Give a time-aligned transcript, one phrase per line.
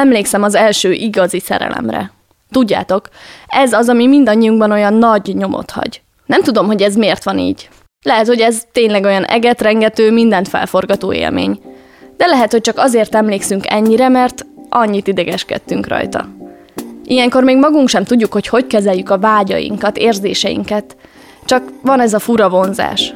[0.00, 2.10] Emlékszem az első igazi szerelemre.
[2.50, 3.08] Tudjátok,
[3.46, 6.02] ez az, ami mindannyiunkban olyan nagy nyomot hagy.
[6.26, 7.68] Nem tudom, hogy ez miért van így.
[8.04, 11.60] Lehet, hogy ez tényleg olyan egetrengető, mindent felforgató élmény.
[12.16, 16.28] De lehet, hogy csak azért emlékszünk ennyire, mert annyit idegeskedtünk rajta.
[17.04, 20.96] Ilyenkor még magunk sem tudjuk, hogy hogy kezeljük a vágyainkat, érzéseinket.
[21.44, 23.14] Csak van ez a fura vonzás.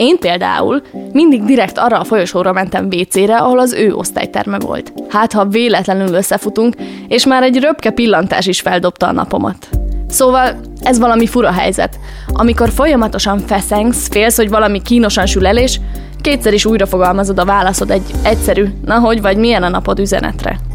[0.00, 0.82] Én például
[1.12, 4.92] mindig direkt arra a folyosóra mentem WC-re, ahol az ő osztályterme volt.
[5.08, 6.74] Hát, ha véletlenül összefutunk,
[7.08, 9.68] és már egy röpke pillantás is feldobta a napomat.
[10.08, 11.98] Szóval ez valami fura helyzet.
[12.26, 15.80] Amikor folyamatosan feszengsz, félsz, hogy valami kínosan sül el, és
[16.20, 20.69] kétszer is újra fogalmazod a válaszod egy egyszerű, na hogy vagy milyen a napod üzenetre.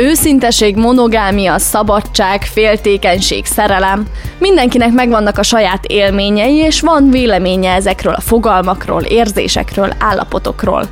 [0.00, 4.06] Őszinteség, monogámia, szabadság, féltékenység, szerelem.
[4.38, 10.88] Mindenkinek megvannak a saját élményei, és van véleménye ezekről a fogalmakról, érzésekről, állapotokról.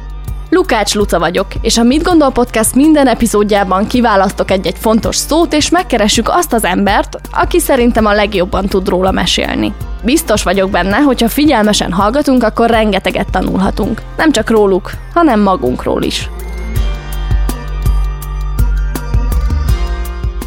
[0.51, 5.71] Lukács Luca vagyok, és a Mit Gondol Podcast minden epizódjában kiválasztok egy-egy fontos szót, és
[5.71, 9.73] megkeressük azt az embert, aki szerintem a legjobban tud róla mesélni.
[10.05, 14.03] Biztos vagyok benne, hogy ha figyelmesen hallgatunk, akkor rengeteget tanulhatunk.
[14.17, 16.29] Nem csak róluk, hanem magunkról is.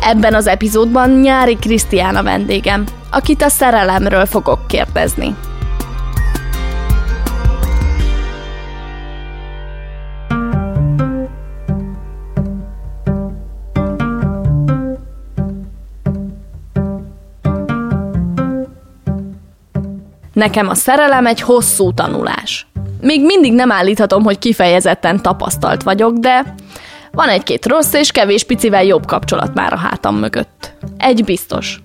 [0.03, 5.35] Ebben az epizódban Nyári Krisztián a vendégem, akit a szerelemről fogok kérdezni.
[20.33, 22.67] Nekem a szerelem egy hosszú tanulás.
[23.01, 26.55] Még mindig nem állíthatom, hogy kifejezetten tapasztalt vagyok, de
[27.11, 30.73] van egy-két rossz és kevés picivel jobb kapcsolat már a hátam mögött.
[30.97, 31.81] Egy biztos.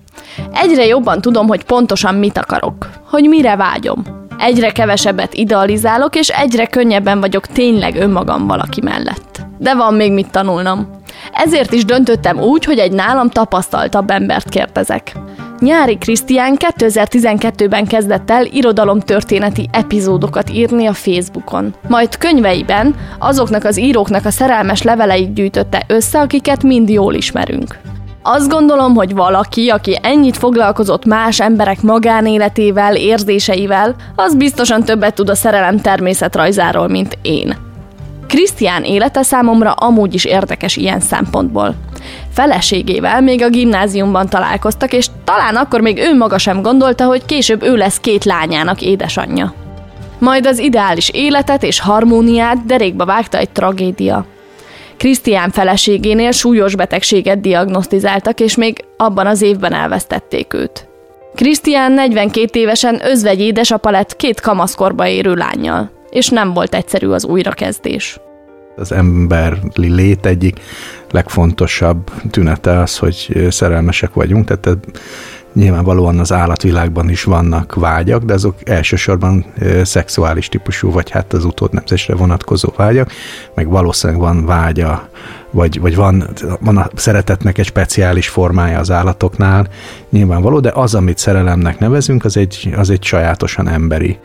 [0.53, 4.03] Egyre jobban tudom, hogy pontosan mit akarok, hogy mire vágyom.
[4.37, 9.41] Egyre kevesebbet idealizálok, és egyre könnyebben vagyok tényleg önmagam valaki mellett.
[9.57, 10.89] De van még mit tanulnom.
[11.33, 15.15] Ezért is döntöttem úgy, hogy egy nálam tapasztaltabb embert kérdezek.
[15.59, 21.73] Nyári Krisztián 2012-ben kezdett el irodalomtörténeti epizódokat írni a Facebookon.
[21.87, 27.77] Majd könyveiben azoknak az íróknak a szerelmes leveleit gyűjtötte össze, akiket mind jól ismerünk.
[28.21, 35.29] Azt gondolom, hogy valaki, aki ennyit foglalkozott más emberek magánéletével, érzéseivel, az biztosan többet tud
[35.29, 37.55] a szerelem természetrajzáról, mint én.
[38.27, 41.75] Krisztián élete számomra amúgy is érdekes ilyen szempontból.
[42.37, 47.63] Feleségével még a gimnáziumban találkoztak, és talán akkor még ő maga sem gondolta, hogy később
[47.63, 49.53] ő lesz két lányának édesanyja.
[50.19, 54.25] Majd az ideális életet és harmóniát derékba vágta egy tragédia.
[54.97, 60.87] Krisztián feleségénél súlyos betegséget diagnosztizáltak, és még abban az évben elvesztették őt.
[61.35, 67.25] Krisztián 42 évesen özvegy édesapa lett két kamaszkorba érő lányjal, és nem volt egyszerű az
[67.25, 68.19] újrakezdés.
[68.75, 70.59] Az emberi lét egyik
[71.11, 74.79] legfontosabb tünete az, hogy szerelmesek vagyunk, tehát
[75.57, 79.45] nyilvánvalóan az állatvilágban is vannak vágyak, de azok elsősorban
[79.83, 83.11] szexuális típusú, vagy hát az utódnemzésre vonatkozó vágyak,
[83.55, 85.09] meg valószínűleg van vágya,
[85.51, 86.27] vagy, vagy van,
[86.59, 89.67] van a szeretetnek egy speciális formája az állatoknál,
[90.09, 94.17] nyilvánvaló, de az, amit szerelemnek nevezünk, az egy, az egy sajátosan emberi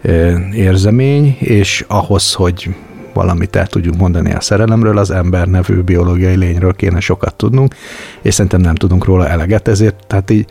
[0.55, 2.75] érzemény, és ahhoz, hogy
[3.13, 7.75] valamit el tudjuk mondani a szerelemről, az ember nevű biológiai lényről kéne sokat tudnunk,
[8.23, 10.47] és szerintem nem tudunk róla eleget, ezért tehát így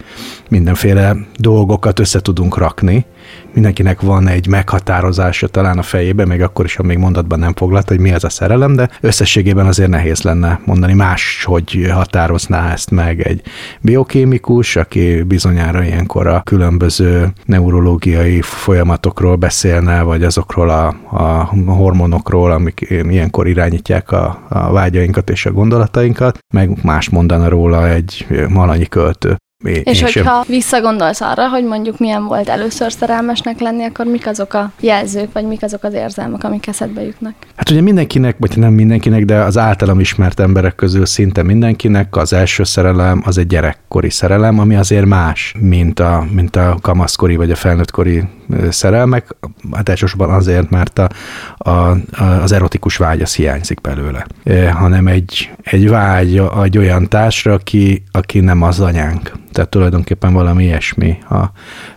[0.49, 3.05] mindenféle dolgokat össze tudunk rakni,
[3.53, 7.87] mindenkinek van egy meghatározása talán a fejében, még akkor is, ha még mondatban nem foglalt,
[7.87, 12.91] hogy mi az a szerelem, de összességében azért nehéz lenne mondani más, hogy határozná ezt
[12.91, 13.41] meg egy
[13.81, 22.85] biokémikus, aki bizonyára ilyenkor a különböző neurológiai folyamatokról beszélne, vagy azokról a, a hormonokról, amik
[22.89, 29.37] ilyenkor irányítják a, a vágyainkat és a gondolatainkat, meg más mondana róla egy malanyi költő.
[29.63, 30.44] Én, és én hogyha sem.
[30.47, 35.46] visszagondolsz arra, hogy mondjuk milyen volt először szerelmesnek lenni, akkor mik azok a jelzők, vagy
[35.46, 37.34] mik azok az érzelmek, amik eszedbe jutnak?
[37.55, 42.34] Hát ugye mindenkinek, vagy nem mindenkinek, de az általam ismert emberek közül szinte mindenkinek az
[42.34, 47.52] első szerelem az egy gyerekkori szerelem, ami azért más, mint a, mint a kamaszkori vagy
[47.52, 48.23] a felnőttkori
[48.69, 49.35] szerelmek,
[49.72, 51.09] hát elsősorban azért, mert a,
[51.58, 51.97] a,
[52.41, 58.03] az erotikus vágy az hiányzik belőle, e, hanem egy, egy vágy egy olyan társra, aki,
[58.11, 61.35] aki nem az anyánk Tehát tulajdonképpen valami ilyesmi a,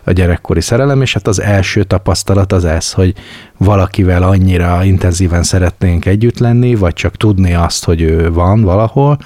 [0.03, 3.13] a gyerekkori szerelem, és hát az első tapasztalat az ez, hogy
[3.57, 9.17] valakivel annyira intenzíven szeretnénk együtt lenni, vagy csak tudni azt, hogy ő van valahol,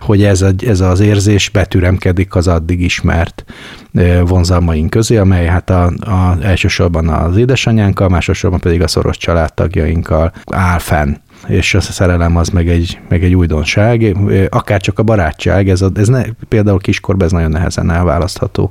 [0.00, 3.44] hogy ez, a, ez az érzés betüremkedik az addig ismert
[4.24, 10.78] vonzalmaink közé, amely hát a, a, elsősorban az édesanyánkkal, másosabban pedig a szoros családtagjainkkal áll
[10.78, 11.14] fenn
[11.48, 14.16] és a szerelem az meg egy, meg egy újdonság,
[14.48, 18.70] akár csak a barátság, ez, a, ez ne, például kiskorban ez nagyon nehezen elválasztható.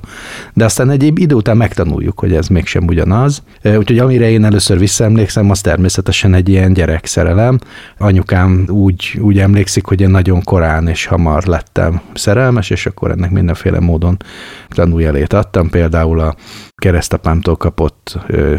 [0.52, 3.42] De aztán egy idő után megtanuljuk, hogy ez mégsem ugyanaz.
[3.62, 7.58] Úgyhogy amire én először visszaemlékszem, az természetesen egy ilyen gyerekszerelem.
[7.98, 13.30] Anyukám úgy, úgy emlékszik, hogy én nagyon korán és hamar lettem szerelmes, és akkor ennek
[13.30, 14.16] mindenféle módon
[14.68, 15.70] tanuljelét adtam.
[15.70, 16.36] Például a
[16.82, 18.54] keresztapámtól kapott ö,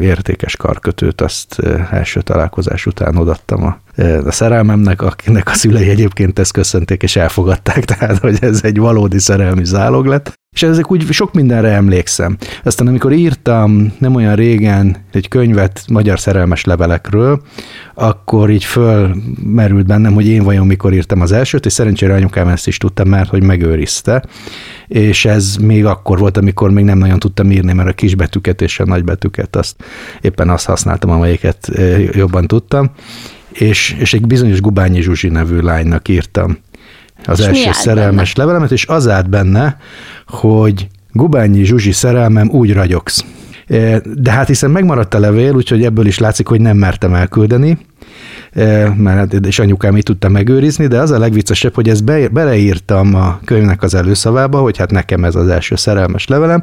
[0.00, 5.88] értékes karkötőt, azt ö, első találkozás után odattam a, ö, a szerelmemnek, akinek a szülei
[5.88, 10.32] egyébként ezt köszönték és elfogadták, tehát hogy ez egy valódi szerelmi zálog lett.
[10.56, 12.36] És ezek úgy sok mindenre emlékszem.
[12.64, 17.42] Aztán amikor írtam nem olyan régen egy könyvet magyar szerelmes levelekről,
[17.94, 22.66] akkor így fölmerült bennem, hogy én vajon mikor írtam az elsőt, és szerencsére anyukám ezt
[22.66, 24.24] is tudta, mert hogy megőrizte.
[24.86, 28.80] És ez még akkor volt, amikor még nem nagyon tudtam írni, mert a kisbetűket és
[28.80, 29.76] a nagybetűket azt
[30.20, 31.70] éppen azt használtam, amelyiket
[32.12, 32.90] jobban tudtam.
[33.52, 36.58] És, és egy bizonyos Gubányi Zsuzsi nevű lánynak írtam
[37.26, 38.46] az és első szerelmes benne?
[38.46, 39.76] levelemet, és az állt benne,
[40.26, 43.24] hogy Gubányi Zsuzsi szerelmem úgy ragyogsz.
[43.66, 47.78] E, de hát hiszen megmaradt a levél, úgyhogy ebből is látszik, hogy nem mertem elküldeni,
[48.52, 52.28] e, mert hát, és anyukám így tudta megőrizni, de az a legviccesebb, hogy ezt be,
[52.28, 56.62] beleírtam a könyvnek az előszavába, hogy hát nekem ez az első szerelmes levelem,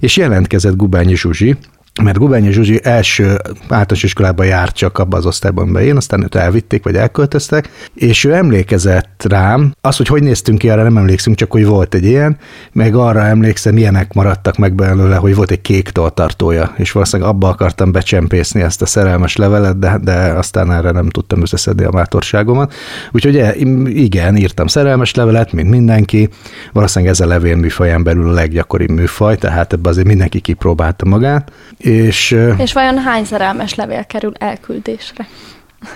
[0.00, 1.56] és jelentkezett Gubányi Zsuzsi,
[2.00, 3.24] mert Gubányi Zsuzsi első
[3.60, 8.24] általános iskolában járt csak abban az osztályban be én, aztán őt elvitték, vagy elköltöztek, és
[8.24, 12.04] ő emlékezett rám, az, hogy hogy néztünk ki, arra nem emlékszünk, csak hogy volt egy
[12.04, 12.36] ilyen,
[12.72, 17.48] meg arra emlékszem, ilyenek maradtak meg belőle, hogy volt egy kék toltartója, és valószínűleg abba
[17.48, 22.74] akartam becsempészni ezt a szerelmes levelet, de, de aztán erre nem tudtam összeszedni a mátorságomat.
[23.10, 23.54] Úgyhogy e,
[23.86, 26.28] igen, írtam szerelmes levelet, mint mindenki,
[26.72, 31.52] valószínűleg ez a levél műfaján belül a leggyakoribb műfaj, tehát ebbe azért mindenki kipróbálta magát,
[31.82, 35.26] és, és vajon hány szerelmes levél kerül elküldésre?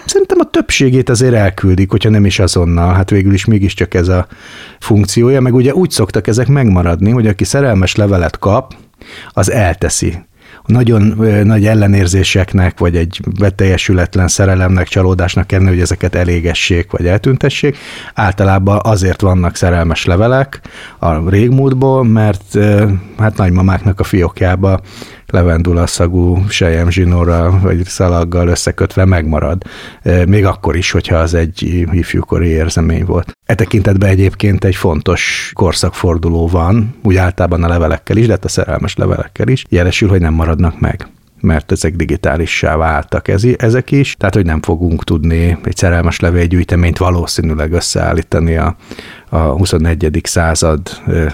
[0.04, 4.26] Szerintem a többségét azért elküldik, hogyha nem is azonnal, hát végül is mégiscsak ez a
[4.80, 8.74] funkciója, meg ugye úgy szoktak ezek megmaradni, hogy aki szerelmes levelet kap,
[9.28, 10.18] az elteszi
[10.66, 11.02] nagyon
[11.44, 17.76] nagy ellenérzéseknek, vagy egy beteljesületlen szerelemnek, csalódásnak kellene, hogy ezeket elégessék, vagy eltüntessék.
[18.14, 20.60] Általában azért vannak szerelmes levelek
[20.98, 22.58] a régmúltból, mert
[23.18, 24.80] hát nagymamáknak a fiókjába
[25.26, 29.62] levendula szagú sejem zsinórral vagy szalaggal összekötve megmarad,
[30.26, 33.32] még akkor is, hogyha az egy ifjúkori érzemény volt.
[33.46, 38.48] E tekintetben egyébként egy fontos korszakforduló van, úgy általában a levelekkel is, de hát a
[38.48, 41.08] szerelmes levelekkel is, jelesül, hogy nem maradnak meg
[41.40, 46.98] mert ezek digitálissá váltak ez, ezek is, tehát hogy nem fogunk tudni egy szerelmes levélgyűjteményt
[46.98, 48.76] valószínűleg összeállítani a,
[49.28, 50.20] a 21.
[50.22, 50.80] század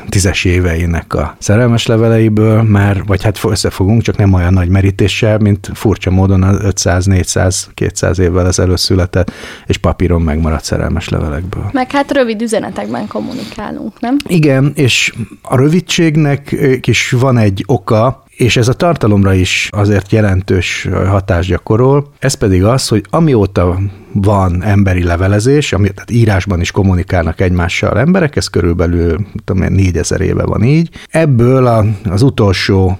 [0.08, 5.70] tízes éveinek a szerelmes leveleiből, már, vagy hát összefogunk, csak nem olyan nagy merítéssel, mint
[5.74, 9.32] furcsa módon az 500, 400, 200 évvel ezelőtt született,
[9.66, 11.70] és papíron megmaradt szerelmes levelekből.
[11.72, 14.16] Meg hát rövid üzenetekben kommunikálunk, nem?
[14.26, 20.88] Igen, és a rövidségnek is van egy oka, és ez a tartalomra is azért jelentős
[21.06, 22.12] hatást gyakorol.
[22.18, 23.78] Ez pedig az, hogy amióta
[24.12, 30.44] van emberi levelezés, ami, tehát írásban is kommunikálnak egymással emberek, ez körülbelül tudom, négyezer éve
[30.44, 30.90] van így.
[31.10, 32.98] Ebből a, az utolsó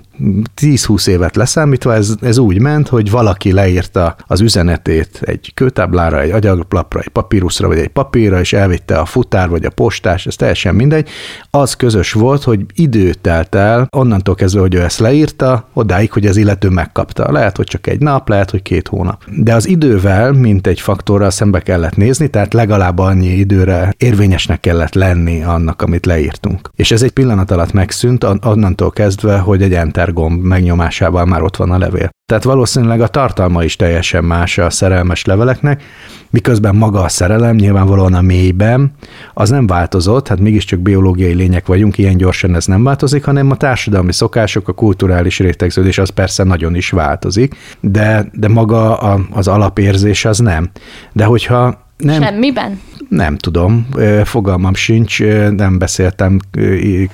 [0.61, 6.31] 10-20 évet leszámítva ez, ez úgy ment, hogy valaki leírta az üzenetét egy kőtáblára, egy
[6.31, 10.75] agyaglapra, egy papíruszra, vagy egy papírra, és elvitte a futár, vagy a postás, ez teljesen
[10.75, 11.09] mindegy.
[11.50, 16.26] Az közös volt, hogy idő telt el, onnantól kezdve, hogy ő ezt leírta, odáig, hogy
[16.26, 17.33] az illető megkapta.
[17.33, 19.25] Lehet, hogy csak egy nap, lehet, hogy két hónap.
[19.37, 24.94] De az idővel, mint egy faktorral szembe kellett nézni, tehát legalább annyi időre érvényesnek kellett
[24.94, 26.71] lenni annak, amit leírtunk.
[26.76, 31.56] És ez egy pillanat alatt megszűnt, onnantól kezdve, hogy egy enter gomb megnyomásával már ott
[31.56, 32.11] van a levél.
[32.32, 35.82] Tehát valószínűleg a tartalma is teljesen más a szerelmes leveleknek,
[36.30, 38.92] miközben maga a szerelem nyilvánvalóan a mélyben,
[39.35, 43.56] az nem változott, hát mégiscsak biológiai lények vagyunk, ilyen gyorsan ez nem változik, hanem a
[43.56, 49.49] társadalmi szokások, a kulturális rétegződés az persze nagyon is változik, de, de maga a, az
[49.49, 50.71] alapérzés az nem.
[51.12, 52.80] De hogyha nem, Semmiben?
[53.08, 53.88] Nem tudom,
[54.25, 56.38] fogalmam sincs, nem beszéltem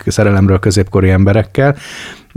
[0.07, 1.77] szerelemről középkori emberekkel,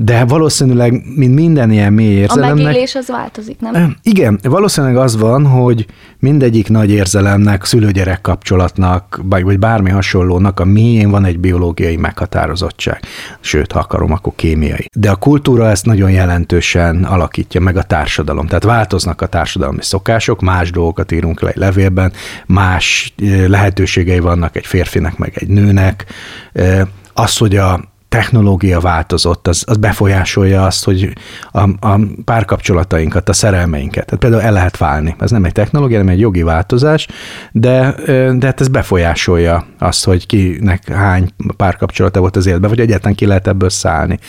[0.03, 2.59] De valószínűleg, mint minden ilyen mély érzelemnek...
[2.59, 3.95] A megélés az változik, nem?
[4.03, 5.85] Igen, valószínűleg az van, hogy
[6.19, 12.99] mindegyik nagy érzelemnek, szülőgyerek kapcsolatnak, vagy bármi hasonlónak a mélyén van egy biológiai meghatározottság.
[13.39, 14.85] Sőt, ha akarom, akkor kémiai.
[14.93, 18.47] De a kultúra ezt nagyon jelentősen alakítja meg a társadalom.
[18.47, 22.11] Tehát változnak a társadalmi szokások, más dolgokat írunk le egy levélben,
[22.45, 23.13] más
[23.47, 26.05] lehetőségei vannak egy férfinek, meg egy nőnek.
[27.13, 31.13] Az, hogy a technológia változott, az, az befolyásolja azt, hogy
[31.51, 34.05] a, a párkapcsolatainkat, a szerelmeinket.
[34.05, 35.15] Tehát például el lehet válni.
[35.19, 37.07] Ez nem egy technológia, hanem egy jogi változás,
[37.51, 37.95] de,
[38.37, 43.25] de hát ez befolyásolja azt, hogy kinek hány párkapcsolata volt az életben, vagy egyáltalán ki
[43.25, 44.19] lehet ebből szállni.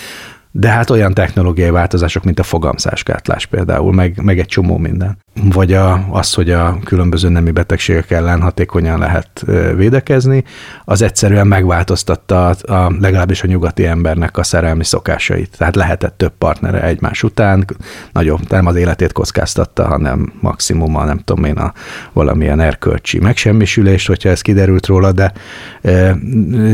[0.54, 5.72] De hát olyan technológiai változások, mint a fogamzásgátlás például, meg, meg egy csomó minden vagy
[5.72, 9.44] a, az, hogy a különböző nemi betegségek ellen hatékonyan lehet
[9.76, 10.44] védekezni,
[10.84, 15.56] az egyszerűen megváltoztatta a, a legalábbis a nyugati embernek a szerelmi szokásait.
[15.58, 17.66] Tehát lehetett több partnere egymás után,
[18.12, 21.72] nagyobb, nem az életét kockáztatta, hanem maximum a nem tudom én a
[22.12, 25.32] valamilyen erkölcsi megsemmisülést, hogyha ez kiderült róla, de,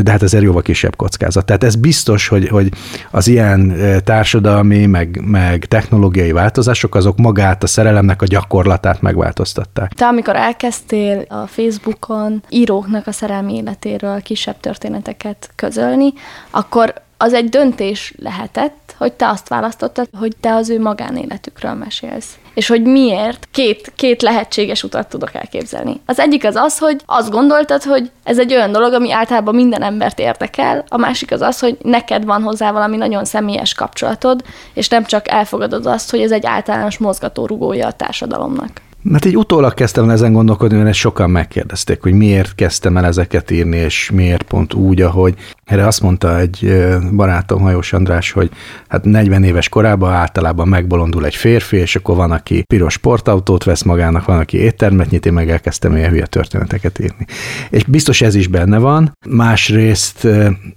[0.01, 1.45] de hát ezért jóval kisebb kockázat.
[1.45, 2.71] Tehát ez biztos, hogy, hogy
[3.11, 3.68] az ilyen
[4.03, 9.91] társadalmi, meg, meg technológiai változások, azok magát a szerelemnek a gyak gyakorlatát megváltoztatták.
[9.93, 16.13] Te amikor elkezdtél a Facebookon íróknak a szerelmi életéről kisebb történeteket közölni,
[16.49, 22.37] akkor az egy döntés lehetett, hogy te azt választottad, hogy te az ő magánéletükről mesélsz.
[22.53, 23.47] És hogy miért?
[23.51, 26.01] Két, két lehetséges utat tudok elképzelni.
[26.05, 29.81] Az egyik az az, hogy azt gondoltad, hogy ez egy olyan dolog, ami általában minden
[29.81, 34.87] embert érdekel, a másik az az, hogy neked van hozzá valami nagyon személyes kapcsolatod, és
[34.87, 38.81] nem csak elfogadod azt, hogy ez egy általános mozgatórugója a társadalomnak.
[39.01, 43.77] Mert így utólag kezdtem ezen gondolkodni, mert sokan megkérdezték, hogy miért kezdtem el ezeket írni,
[43.77, 45.35] és miért pont úgy, ahogy.
[45.65, 48.49] Erre azt mondta egy barátom, Hajós András, hogy
[48.87, 53.83] hát 40 éves korában általában megbolondul egy férfi, és akkor van, aki piros sportautót vesz
[53.83, 57.25] magának, van, aki éttermet nyit, én meg elkezdtem ilyen hülye történeteket írni.
[57.69, 59.17] És biztos ez is benne van.
[59.29, 60.27] Másrészt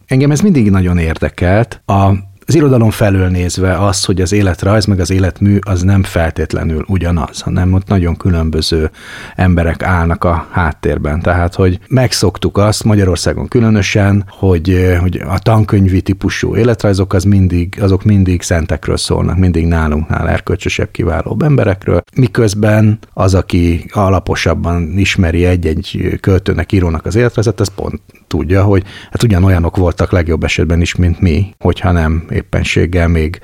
[0.07, 1.83] engem ez mindig nagyon érdekelt.
[1.87, 2.13] A
[2.47, 7.41] az irodalom felől nézve az, hogy az életrajz meg az életmű az nem feltétlenül ugyanaz,
[7.41, 8.91] hanem ott nagyon különböző
[9.35, 11.21] emberek állnak a háttérben.
[11.21, 18.05] Tehát, hogy megszoktuk azt Magyarországon különösen, hogy, hogy a tankönyvi típusú életrajzok az mindig, azok
[18.05, 26.73] mindig szentekről szólnak, mindig nálunknál erkölcsösebb, kiválóbb emberekről, miközben az, aki alaposabban ismeri egy-egy költőnek,
[26.73, 28.01] írónak az életrajzot, az pont
[28.33, 33.41] tudja, hogy hát ugyanolyanok voltak legjobb esetben is, mint mi, hogyha nem éppenséggel még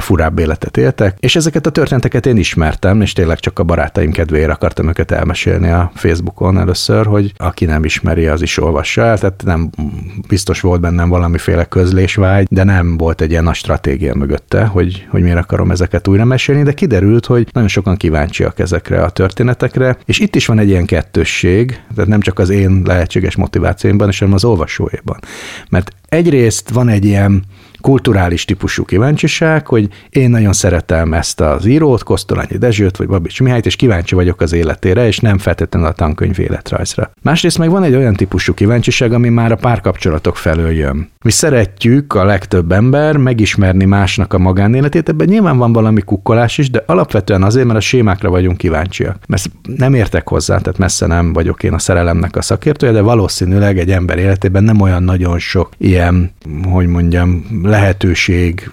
[0.00, 1.16] furább életet éltek.
[1.20, 5.68] És ezeket a történeteket én ismertem, és tényleg csak a barátaim kedvéért akartam őket elmesélni
[5.68, 9.18] a Facebookon először, hogy aki nem ismeri, az is olvassa el.
[9.18, 9.70] Tehát nem
[10.28, 15.22] biztos volt bennem valamiféle közlésvágy, de nem volt egy ilyen nagy stratégia mögötte, hogy, hogy
[15.22, 20.18] miért akarom ezeket újra mesélni, de kiderült, hogy nagyon sokan kíváncsiak ezekre a történetekre, és
[20.18, 24.34] itt is van egy ilyen kettősség, tehát nem csak az én lehetséges motivációimban, és hanem
[24.34, 25.18] az olvasóéban.
[25.68, 27.44] Mert egyrészt van egy ilyen
[27.80, 33.66] kulturális típusú kíváncsiság, hogy én nagyon szeretem ezt az írót, Kosztolányi Dezsőt, vagy Babics Mihályt,
[33.66, 37.10] és kíváncsi vagyok az életére, és nem feltétlenül a tankönyv életrajzra.
[37.22, 41.10] Másrészt meg van egy olyan típusú kíváncsiság, ami már a párkapcsolatok felől jön.
[41.22, 46.70] Mi szeretjük a legtöbb ember megismerni másnak a magánéletét, ebben nyilván van valami kukkolás is,
[46.70, 49.16] de alapvetően azért, mert a sémákra vagyunk kíváncsiak.
[49.26, 53.78] Mert nem értek hozzá, tehát messze nem vagyok én a szerelemnek a szakértője, de valószínűleg
[53.78, 56.32] egy ember életében nem olyan nagyon sok ilyen,
[56.70, 58.70] hogy mondjam, lehetőség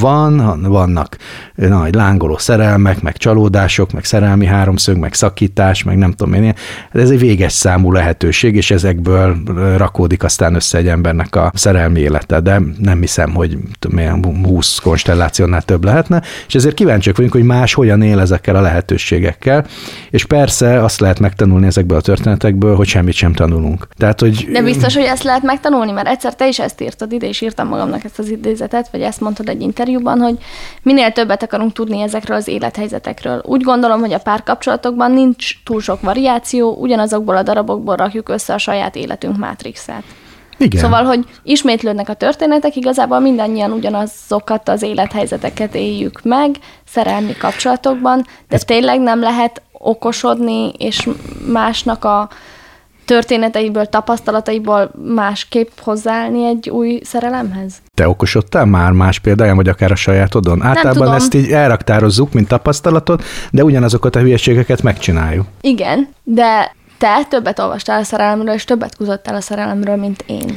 [0.00, 1.16] van, vannak
[1.54, 6.54] nagy lángoló szerelmek, meg csalódások, meg szerelmi háromszög, meg szakítás, meg nem tudom én,
[6.92, 9.36] ez egy véges számú lehetőség, és ezekből
[9.76, 15.62] rakódik aztán össze egy embernek a szerelmi élete, de nem hiszem, hogy tudom, 20 konstellációnál
[15.62, 19.66] több lehetne, és ezért kíváncsiak vagyunk, hogy más hogyan él ezekkel a lehetőségekkel,
[20.10, 23.88] és persze azt lehet megtanulni ezekből a történetekből, hogy semmit sem tanulunk.
[23.96, 24.48] Tehát, hogy...
[24.52, 27.68] De biztos, hogy ezt lehet megtanulni, mert egyszer te is ezt írtad ide, és írtam
[27.68, 30.38] magamnak ezt az idézetet, vagy ezt mondtad egy interjúban, hogy
[30.82, 33.42] minél többet akarunk tudni ezekről az élethelyzetekről.
[33.44, 38.58] Úgy gondolom, hogy a párkapcsolatokban nincs túl sok variáció, ugyanazokból a darabokból rakjuk össze a
[38.58, 40.02] saját életünk mátrixát.
[40.58, 40.80] Igen.
[40.80, 48.54] Szóval, hogy ismétlődnek a történetek, igazából mindannyian ugyanazokat az élethelyzeteket éljük meg, szerelmi kapcsolatokban, de
[48.54, 48.64] Ez...
[48.64, 51.08] tényleg nem lehet okosodni, és
[51.52, 52.28] másnak a
[53.08, 57.74] történeteiből, tapasztalataiból másképp hozzáállni egy új szerelemhez?
[57.94, 60.62] Te okosodtál már más példáján, vagy akár a sajátodon?
[60.62, 65.46] Általában ezt így elraktározzuk, mint tapasztalatot, de ugyanazokat a hülyeségeket megcsináljuk.
[65.60, 70.56] Igen, de te többet olvastál a szerelemről, és többet kuzottál a szerelemről, mint én.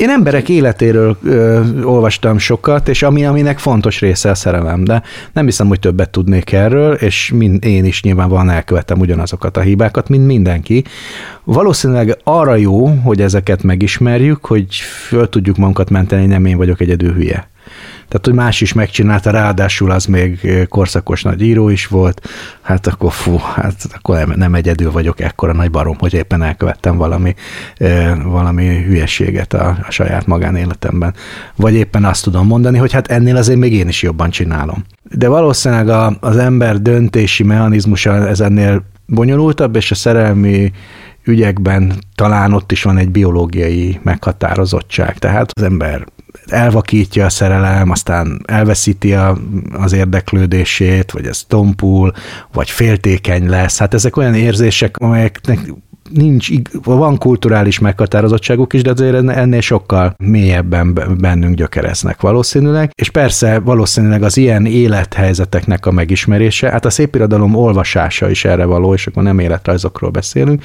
[0.00, 5.02] Én emberek életéről ö, olvastam sokat, és ami, aminek fontos része a szerelem, de
[5.32, 10.08] nem hiszem, hogy többet tudnék erről, és mind, én is nyilvánvalóan elkövettem ugyanazokat a hibákat,
[10.08, 10.84] mint mindenki.
[11.44, 14.74] Valószínűleg arra jó, hogy ezeket megismerjük, hogy
[15.08, 17.48] föl tudjuk magunkat menteni, nem én vagyok egyedül hülye.
[18.08, 22.28] Tehát, hogy más is megcsinálta, ráadásul az még korszakos nagy író is volt,
[22.60, 27.34] hát akkor fú, hát akkor nem, egyedül vagyok ekkora nagy barom, hogy éppen elkövettem valami,
[28.24, 31.14] valami hülyeséget a, a saját magánéletemben.
[31.56, 34.84] Vagy éppen azt tudom mondani, hogy hát ennél azért még én is jobban csinálom.
[35.02, 40.72] De valószínűleg a, az ember döntési mechanizmusa ez ennél bonyolultabb, és a szerelmi
[41.24, 45.18] ügyekben talán ott is van egy biológiai meghatározottság.
[45.18, 46.06] Tehát az ember
[46.46, 49.38] elvakítja a szerelem, aztán elveszíti a,
[49.72, 52.12] az érdeklődését, vagy ez tompul,
[52.52, 53.78] vagy féltékeny lesz.
[53.78, 55.58] Hát ezek olyan érzések, amelyeknek
[56.10, 56.48] nincs,
[56.84, 62.90] van kulturális meghatározottságuk is, de azért ennél sokkal mélyebben bennünk gyökereznek valószínűleg.
[62.94, 68.94] És persze valószínűleg az ilyen élethelyzeteknek a megismerése, hát a szépirodalom olvasása is erre való,
[68.94, 70.62] és akkor nem életrajzokról beszélünk,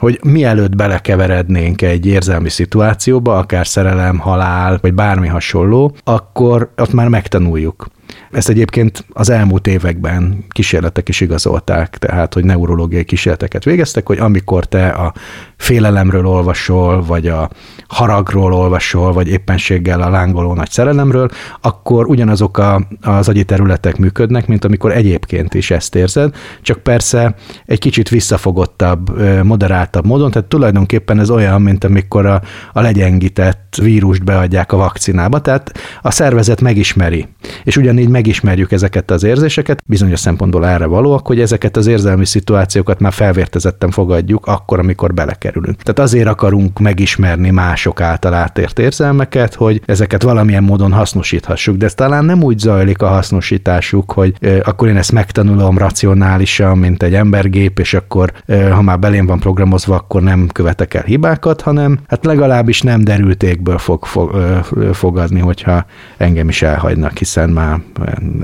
[0.00, 7.08] hogy mielőtt belekeverednénk egy érzelmi szituációba, akár szerelem, halál, vagy bármi hasonló, akkor ott már
[7.08, 7.86] megtanuljuk.
[8.30, 14.64] Ezt egyébként az elmúlt években kísérletek is igazolták, tehát, hogy neurológiai kísérleteket végeztek, hogy amikor
[14.64, 15.12] te a
[15.56, 17.50] félelemről olvasol, vagy a
[17.88, 21.28] haragról olvasol, vagy éppenséggel a lángoló nagy szerelemről,
[21.60, 27.34] akkor ugyanazok a, az agyi területek működnek, mint amikor egyébként is ezt érzed, csak persze
[27.66, 34.24] egy kicsit visszafogottabb, moderáltabb módon, tehát tulajdonképpen ez olyan, mint amikor a, a legyengített vírust
[34.24, 37.28] beadják a vakcinába, tehát a szervezet megismeri,
[37.64, 43.00] és ugyanígy megismerjük ezeket az érzéseket, bizonyos szempontból erre valóak, hogy ezeket az érzelmi szituációkat
[43.00, 45.82] már felvértezetten fogadjuk akkor, amikor belekerülünk.
[45.82, 51.94] Tehát azért akarunk megismerni mások által átért érzelmeket, hogy ezeket valamilyen módon hasznosíthassuk, de ez
[51.94, 57.14] talán nem úgy zajlik a hasznosításuk, hogy e, akkor én ezt megtanulom racionálisan, mint egy
[57.14, 61.98] embergép, és akkor e, ha már belém van programozva, akkor nem követek el hibákat, hanem
[62.08, 65.84] hát legalábbis nem derültékből fog, fog e, fogadni, hogyha
[66.16, 67.78] engem is elhagynak, hiszen már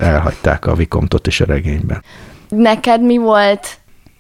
[0.01, 2.03] elhagyták a Vikomtot is a regényben.
[2.49, 3.67] Neked mi volt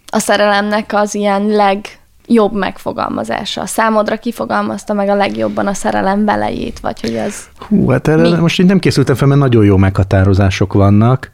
[0.06, 3.66] a szerelemnek az ilyen legjobb megfogalmazása?
[3.66, 7.44] Számodra kifogalmazta meg a legjobban a szerelem belejét, vagy hogy az...
[7.68, 8.34] Hú, hát erre mi?
[8.34, 11.30] most így nem készültem fel, mert nagyon jó meghatározások vannak.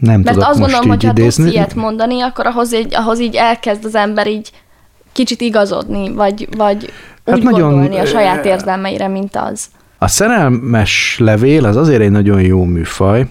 [0.00, 1.42] Nem Mert tudok azt most gondolom, hogy ha idézni.
[1.42, 4.50] tudsz ilyet mondani, akkor ahhoz így, ahhoz így elkezd az ember így
[5.12, 6.92] kicsit igazodni, vagy, vagy
[7.26, 9.66] Hát úgy nagyon, gondolni a saját érzelmeire, mint az.
[9.98, 13.26] A szerelmes levél az azért egy nagyon jó műfaj,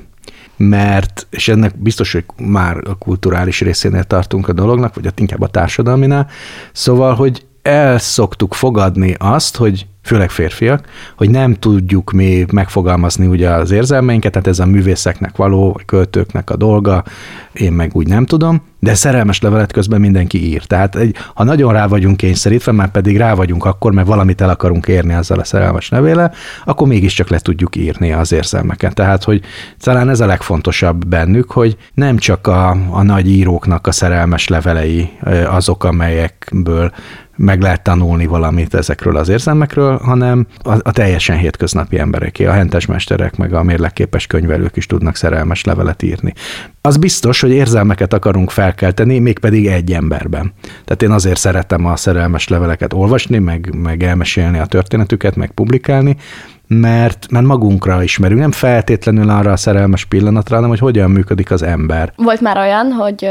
[0.57, 5.47] mert, és ennek biztos, hogy már a kulturális részénél tartunk a dolognak, vagy inkább a
[5.47, 6.27] társadalminál,
[6.73, 10.87] szóval, hogy el szoktuk fogadni azt, hogy főleg férfiak,
[11.17, 16.49] hogy nem tudjuk mi megfogalmazni ugye az érzelmeinket, tehát ez a művészeknek való, vagy költőknek
[16.49, 17.03] a dolga,
[17.53, 20.63] én meg úgy nem tudom, de szerelmes levelet közben mindenki ír.
[20.63, 24.49] Tehát egy, ha nagyon rá vagyunk kényszerítve, már pedig rá vagyunk akkor, mert valamit el
[24.49, 26.31] akarunk érni azzal a szerelmes levéle,
[26.65, 28.93] akkor mégiscsak le tudjuk írni az érzelmeket.
[28.93, 29.41] Tehát, hogy
[29.79, 35.09] talán ez a legfontosabb bennük, hogy nem csak a, a nagy íróknak a szerelmes levelei
[35.49, 36.91] azok, amelyekből
[37.35, 43.37] meg lehet tanulni valamit ezekről az érzelmekről, hanem a, a teljesen hétköznapi embereké, a hentesmesterek,
[43.37, 46.33] meg a mérlekképes könyvelők is tudnak szerelmes levelet írni.
[46.85, 50.53] Az biztos, hogy érzelmeket akarunk felkelteni, mégpedig egy emberben.
[50.61, 56.17] Tehát én azért szeretem a szerelmes leveleket olvasni, meg, meg elmesélni a történetüket, meg publikálni,
[56.67, 61.61] mert, mert magunkra ismerünk, nem feltétlenül arra a szerelmes pillanatra, hanem hogy hogyan működik az
[61.61, 62.13] ember.
[62.15, 63.29] Volt már olyan, hogy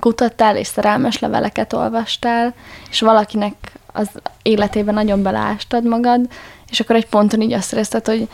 [0.00, 2.54] kutattál és szerelmes leveleket olvastál,
[2.90, 3.54] és valakinek
[3.92, 4.08] az
[4.42, 6.20] életében nagyon beleástad magad,
[6.70, 8.28] és akkor egy ponton így azt érezted, hogy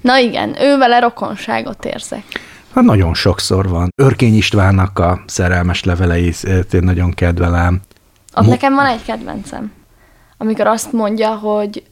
[0.00, 2.43] na igen, ő vele rokonságot érzek.
[2.74, 3.88] Hát nagyon sokszor van.
[3.96, 6.32] Örkény Istvánnak a szerelmes levelei
[6.72, 7.80] én nagyon kedvelem.
[8.34, 9.72] Ott Mo- nekem van egy kedvencem,
[10.38, 11.82] amikor azt mondja, hogy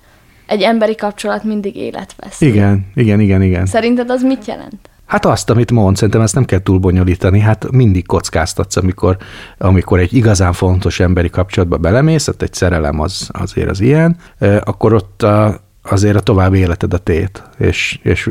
[0.47, 2.40] egy emberi kapcsolat mindig életvesz.
[2.40, 3.66] Igen, igen, igen, igen.
[3.66, 4.90] Szerinted az mit jelent?
[5.07, 9.16] Hát azt, amit mond, szerintem ezt nem kell túl bonyolítani, hát mindig kockáztatsz, amikor,
[9.59, 14.16] amikor egy igazán fontos emberi kapcsolatba belemész, hát egy szerelem az, azért az ilyen,
[14.64, 18.27] akkor ott a, azért a további életed a tét, és, és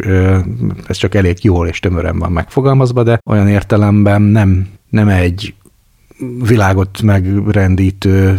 [0.88, 5.54] ez csak elég jól és tömören van megfogalmazva, de olyan értelemben nem, nem egy
[6.48, 8.38] világot megrendítő,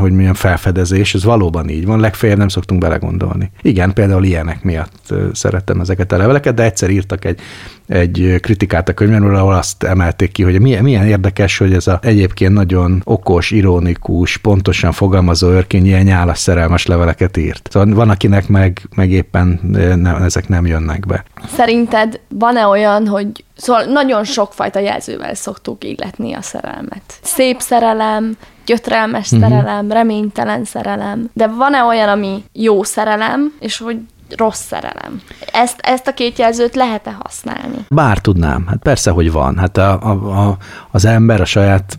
[0.00, 3.50] hogy milyen felfedezés, ez valóban így van, legfeljebb nem szoktunk belegondolni.
[3.62, 7.40] Igen, például ilyenek miatt szerettem ezeket a leveleket, de egyszer írtak egy
[7.86, 11.98] egy kritikát a könyvről, ahol azt emelték ki, hogy milyen, milyen érdekes, hogy ez a
[12.02, 17.68] egyébként nagyon okos, ironikus, pontosan fogalmazó örkény ilyen nyálas szerelmes leveleket írt.
[17.72, 19.60] Szóval van, akinek meg, meg éppen
[19.96, 21.24] ne, ezek nem jönnek be.
[21.54, 27.02] Szerinted van-e olyan, hogy Szóval nagyon sokfajta jelzővel szoktuk illetni a szerelmet.
[27.22, 29.48] Szép szerelem, gyötrelmes uh-huh.
[29.48, 31.30] szerelem, reménytelen szerelem.
[31.32, 33.98] De van-e olyan, ami jó szerelem, és hogy
[34.36, 35.20] rossz szerelem.
[35.52, 37.76] Ezt, ezt a két jelzőt lehet-e használni?
[37.88, 39.58] Bár tudnám, hát persze, hogy van.
[39.58, 40.56] Hát a, a, a,
[40.90, 41.96] az ember a saját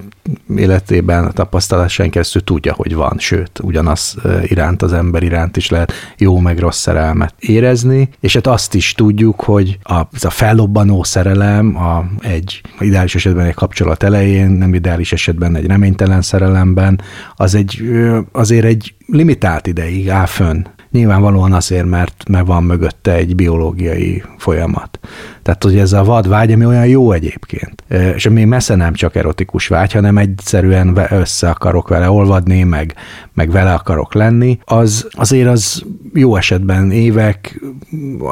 [0.55, 5.93] életében, a tapasztalásán keresztül tudja, hogy van, sőt, ugyanaz iránt az ember iránt is lehet
[6.17, 11.75] jó meg rossz szerelmet érezni, és hát azt is tudjuk, hogy a, a fellobbanó szerelem
[11.77, 17.01] a egy ideális esetben egy kapcsolat elején, nem ideális esetben egy reménytelen szerelemben,
[17.35, 17.83] az egy,
[18.31, 20.65] azért egy limitált ideig áll fönn.
[20.93, 24.99] Nyilvánvalóan azért, mert, mert van mögötte egy biológiai folyamat.
[25.41, 27.83] Tehát, hogy ez a vad vágy, ami olyan jó egyébként.
[28.15, 32.93] És még messze nem csak erotikus vágy, hanem egyszerűen össze akarok vele olvadni, meg,
[33.33, 37.61] meg vele akarok lenni, az azért az jó esetben évek,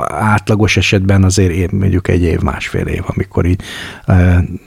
[0.07, 3.61] átlagos esetben azért mondjuk egy év, másfél év, amikor így,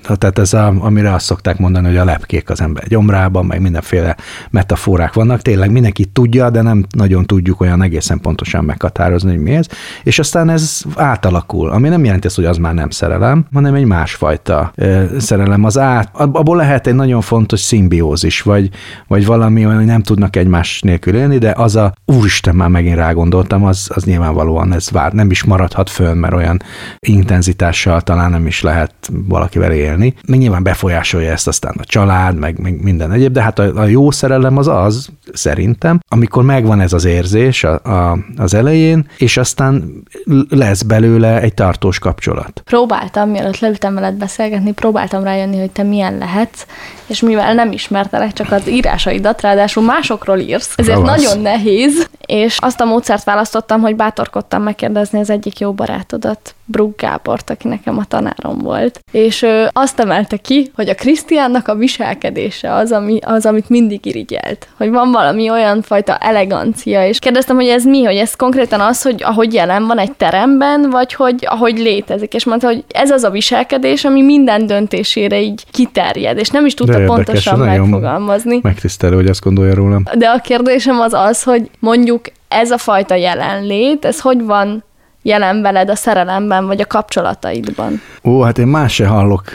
[0.02, 4.16] tehát ez a, amire azt szokták mondani, hogy a lepkék az ember gyomrában, meg mindenféle
[4.50, 9.54] metaforák vannak, tényleg mindenki tudja, de nem nagyon tudjuk olyan egészen pontosan meghatározni, hogy mi
[9.54, 9.66] ez,
[10.02, 13.84] és aztán ez átalakul, ami nem jelenti azt, hogy az már nem szerelem, hanem egy
[13.84, 14.72] másfajta
[15.18, 15.64] szerelem.
[15.64, 18.70] Az át, abból lehet egy nagyon fontos szimbiózis, vagy,
[19.08, 22.96] vagy valami olyan, hogy nem tudnak egymás nélkül élni, de az a úristen, már megint
[22.96, 26.62] rágondoltam, az, az nyilvánvalóan ez vár, nem is maradhat fönn, mert olyan
[27.06, 30.14] intenzitással talán nem is lehet valakivel élni.
[30.26, 33.84] Még nyilván befolyásolja ezt aztán a család, meg, meg minden egyéb, de hát a, a
[33.84, 39.36] jó szerelem az az, szerintem, amikor megvan ez az érzés a, a, az elején, és
[39.36, 40.02] aztán
[40.48, 42.62] lesz belőle egy tartós kapcsolat.
[42.64, 46.66] Próbáltam, mielőtt leültem veled beszélgetni, próbáltam rájönni, hogy te milyen lehetsz,
[47.06, 51.22] és mivel nem ismertelek csak az írásaidat, ráadásul másokról írsz, ezért Ravasz.
[51.22, 56.96] nagyon nehéz, és azt a módszert választottam, hogy bátorkodtam megkérdezni az egyik jó barátodat, Brugg
[56.96, 61.74] Gábort, aki nekem a tanárom volt, és ő azt emelte ki, hogy a Krisztiánnak a
[61.74, 64.68] viselkedése az, ami, az, amit mindig irigyelt.
[64.76, 69.02] Hogy van valami olyan fajta elegancia, és kérdeztem, hogy ez mi, hogy ez konkrétan az,
[69.02, 73.22] hogy ahogy jelen van egy teremben, vagy hogy ahogy létezik, és mondta, hogy ez az
[73.24, 78.58] a viselkedés, ami minden döntésére így kiterjed, és nem is tudta De pontosan megfogalmazni.
[78.62, 80.02] Megtisztelő, hogy azt gondolja rólam.
[80.18, 84.84] De a kérdésem az az, hogy mondjuk ez a fajta jelenlét, ez hogy van
[85.24, 88.00] jelen veled a szerelemben, vagy a kapcsolataidban?
[88.24, 89.52] Ó, hát én más se hallok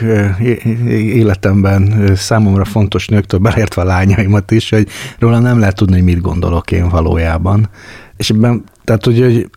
[0.88, 6.20] életemben számomra fontos nőktől, beleértve a lányaimat is, hogy róla nem lehet tudni, hogy mit
[6.20, 7.68] gondolok én valójában.
[8.16, 9.48] És ebben tehát, hogy, hogy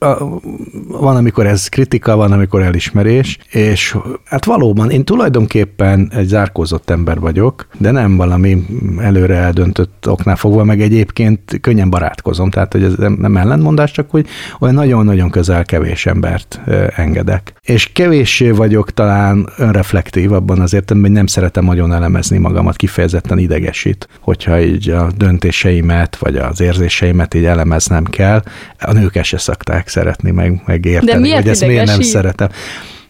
[0.88, 7.20] van, amikor ez kritika, van, amikor elismerés, és hát valóban én tulajdonképpen egy zárkózott ember
[7.20, 8.66] vagyok, de nem valami
[8.98, 14.28] előre eldöntött oknál fogva, meg egyébként könnyen barátkozom, tehát, hogy ez nem ellentmondás, csak hogy
[14.60, 16.62] olyan nagyon-nagyon közel kevés embert
[16.96, 17.54] engedek.
[17.62, 23.38] És kevéssé vagyok talán önreflektív abban az értelemben, hogy nem szeretem nagyon elemezni magamat, kifejezetten
[23.38, 28.44] idegesít, hogyha így a döntéseimet, vagy az érzéseimet így elemeznem kell.
[28.80, 32.49] A nők se szokták szeretni, meg, megérteni, hogy ezt miért nem szeretem.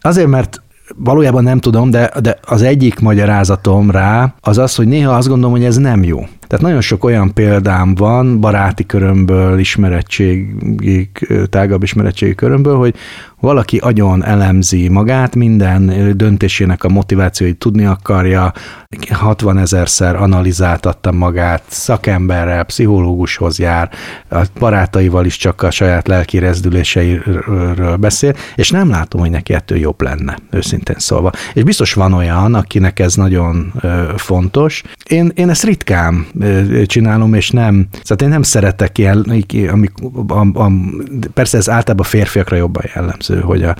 [0.01, 0.61] Azért, mert
[0.95, 5.55] valójában nem tudom, de, de az egyik magyarázatom rá az az, hogy néha azt gondolom,
[5.55, 6.27] hogy ez nem jó.
[6.53, 11.11] Tehát nagyon sok olyan példám van baráti körömből, ismerettségi,
[11.49, 12.95] tágabb ismerettségi körömből, hogy
[13.43, 18.53] valaki agyon elemzi magát, minden döntésének a motivációit tudni akarja,
[19.09, 23.89] 60 ezerszer analizáltatta magát, szakemberrel, pszichológushoz jár,
[24.29, 29.77] a barátaival is csak a saját lelki rezdüléseiről beszél, és nem látom, hogy neki ettől
[29.77, 31.31] jobb lenne, őszintén szólva.
[31.53, 33.73] És biztos van olyan, akinek ez nagyon
[34.15, 34.83] fontos.
[35.09, 36.25] Én, én ezt ritkán
[36.86, 39.25] csinálom, és nem, szóval én nem szeretek ilyen,
[39.71, 39.91] amik,
[40.27, 40.71] a, a,
[41.34, 43.75] persze ez általában férfiakra jobban jellemző, hogy a,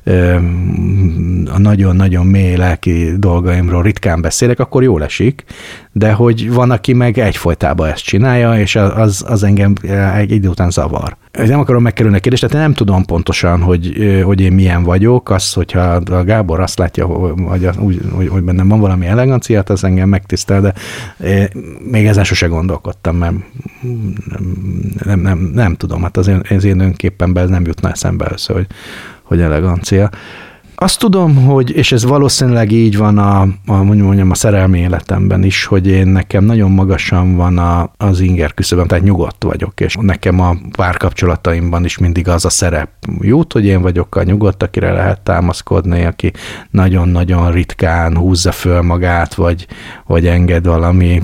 [1.54, 5.44] a nagyon-nagyon mély lelki dolgaimról ritkán beszélek, akkor jól esik,
[5.96, 9.72] de hogy van, aki meg egyfolytában ezt csinálja, és az, az engem
[10.16, 11.16] egy idő után zavar.
[11.32, 15.30] Nem akarom megkerülni a kérdést, tehát én nem tudom pontosan, hogy, hogy én milyen vagyok.
[15.30, 19.84] Az, hogyha a Gábor azt látja, hogy, úgy, hogy, hogy bennem van valami eleganciát, az
[19.84, 20.74] engem megtisztel, de
[21.90, 23.34] még ezen sose gondolkodtam, mert
[25.04, 28.66] nem, nem, nem tudom, hát az én, az én önképpemben nem jutna eszembe össze, hogy,
[29.22, 30.10] hogy elegancia.
[30.84, 35.64] Azt tudom, hogy, és ez valószínűleg így van a, a mondjam, a szerelmi életemben is,
[35.64, 40.40] hogy én nekem nagyon magasan van a, az inger küszöböm, tehát nyugodt vagyok, és nekem
[40.40, 42.88] a párkapcsolataimban is mindig az a szerep
[43.20, 46.32] jut, hogy én vagyok a nyugodt, akire lehet támaszkodni, aki
[46.70, 49.66] nagyon-nagyon ritkán húzza föl magát, vagy,
[50.06, 51.22] vagy enged valami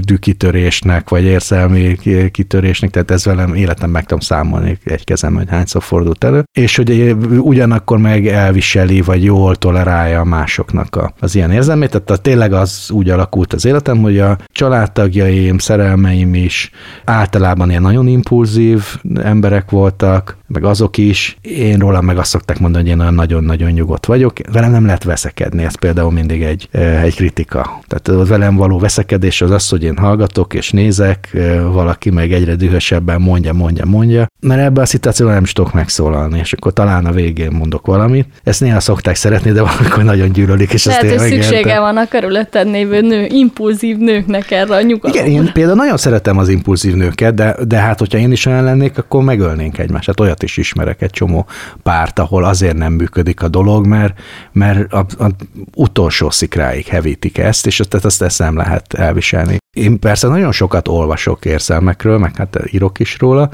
[0.00, 1.96] dükitörésnek, vagy érzelmi
[2.30, 6.76] kitörésnek, tehát ez velem életem meg tudom számolni egy kezem, hogy hányszor fordult elő, és
[6.76, 12.52] hogy ugyanakkor meg elviseli, vagy jól tolerálja a másoknak a, az ilyen érzelmét, tehát tényleg
[12.52, 16.70] az úgy alakult az életem, hogy a családtagjaim, szerelmeim is
[17.04, 18.84] általában ilyen nagyon impulzív
[19.22, 21.36] emberek voltak, meg azok is.
[21.42, 24.32] Én rólam meg azt szokták mondani, hogy én nagyon-nagyon nyugodt vagyok.
[24.52, 26.68] Velem nem lehet veszekedni, ez például mindig egy,
[27.02, 27.80] egy kritika.
[27.86, 31.36] Tehát az velem való veszekedés az az, hogy én hallgatok és nézek,
[31.72, 36.38] valaki meg egyre dühösebben mondja, mondja, mondja, mert ebben a szituációban nem is tudok megszólalni,
[36.38, 38.28] és akkor talán a végén mondok valamit.
[38.42, 42.70] Ezt néha szokták szeretni, de valamikor nagyon gyűlölik, és Lehet, hogy szüksége van a körülötted
[42.70, 45.26] lévő nő, impulzív nőknek erre a nyugalomra.
[45.26, 48.64] Igen, én például nagyon szeretem az impulzív nőket, de, de hát, hogyha én is olyan
[48.64, 50.06] lennék, akkor megölnénk egymást.
[50.06, 51.46] Hát olyat is ismerek egy csomó
[51.82, 54.20] párt, ahol azért nem működik a dolog, mert,
[54.52, 55.28] mert a, a
[55.74, 59.56] utolsó szikráig hevítik ezt, és tehát azt ezt nem lehet elviselni.
[59.76, 63.50] Én persze nagyon sokat olvasok érzelmekről, meg hát írok is róla,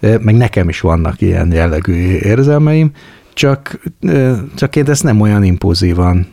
[0.00, 2.90] meg nekem is vannak ilyen jellegű érzelmeim,
[3.34, 3.80] csak,
[4.54, 6.26] csak én ezt nem olyan impulzívan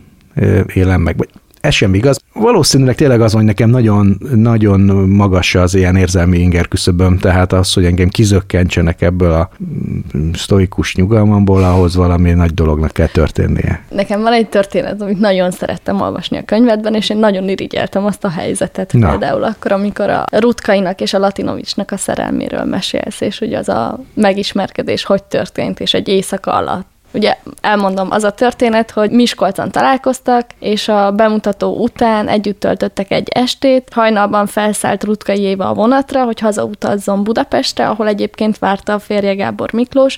[0.73, 1.29] élem meg, vagy
[1.61, 2.19] ez sem igaz.
[2.33, 7.73] Valószínűleg tényleg az, hogy nekem nagyon, nagyon magas az ilyen érzelmi inger küszöböm, tehát az,
[7.73, 9.49] hogy engem kizökkentsenek ebből a
[10.33, 13.83] sztoikus nyugalmamból, ahhoz valami nagy dolognak kell történnie.
[13.89, 18.23] Nekem van egy történet, amit nagyon szerettem olvasni a könyvedben, és én nagyon irigyeltem azt
[18.23, 18.93] a helyzetet.
[18.93, 19.09] Na.
[19.09, 23.99] Például akkor, amikor a Rutkainak és a Latinovicsnak a szerelméről mesélsz, és hogy az a
[24.13, 30.45] megismerkedés hogy történt, és egy éjszaka alatt Ugye elmondom, az a történet, hogy Miskolcon találkoztak,
[30.59, 33.87] és a bemutató után együtt töltöttek egy estét.
[33.91, 39.73] Hajnalban felszállt Rutkai Éva a vonatra, hogy hazautazzon Budapestre, ahol egyébként várta a férje Gábor
[39.73, 40.17] Miklós,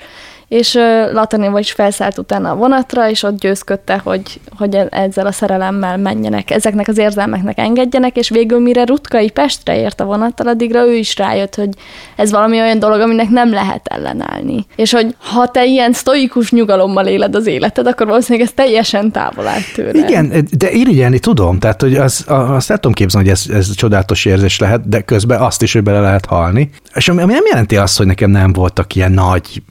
[0.51, 0.73] és
[1.11, 5.97] Latanéva is felszállt utána a vonatra, és ott győzködte, hogy, hogy e- ezzel a szerelemmel
[5.97, 10.93] menjenek, ezeknek az érzelmeknek engedjenek, és végül mire Rutkai Pestre ért a vonattal, addigra ő
[10.95, 11.69] is rájött, hogy
[12.15, 14.65] ez valami olyan dolog, aminek nem lehet ellenállni.
[14.75, 19.47] És hogy ha te ilyen sztoikus nyugalommal éled az életed, akkor valószínűleg ez teljesen távol
[19.47, 20.07] áll tőle.
[20.07, 24.25] Igen, de irigyelni tudom, tehát hogy az, azt el tudom képzelni, hogy ez, ez csodálatos
[24.25, 26.69] érzés lehet, de közben azt is, hogy bele lehet halni.
[26.93, 29.61] És ami nem jelenti azt, hogy nekem nem voltak ilyen nagy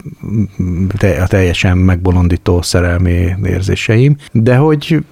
[1.21, 5.05] a teljesen megbolondító szerelmi érzéseim, de hogy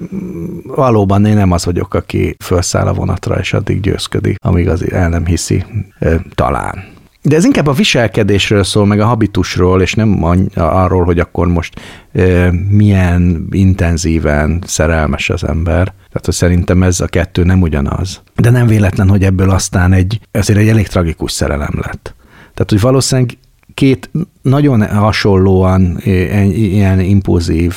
[0.62, 5.08] valóban én nem az vagyok, aki felszáll a vonatra, és addig győzködik, amíg az el
[5.08, 5.64] nem hiszi,
[6.34, 6.96] talán.
[7.22, 11.80] De ez inkább a viselkedésről szól, meg a habitusról, és nem arról, hogy akkor most
[12.68, 15.84] milyen intenzíven szerelmes az ember.
[15.84, 18.22] Tehát hogy szerintem ez a kettő nem ugyanaz.
[18.36, 22.14] De nem véletlen, hogy ebből aztán egy, ezért egy elég tragikus szerelem lett.
[22.54, 23.38] Tehát, hogy valószínűleg
[23.78, 24.10] két
[24.42, 25.98] nagyon hasonlóan
[26.52, 27.74] ilyen impulzív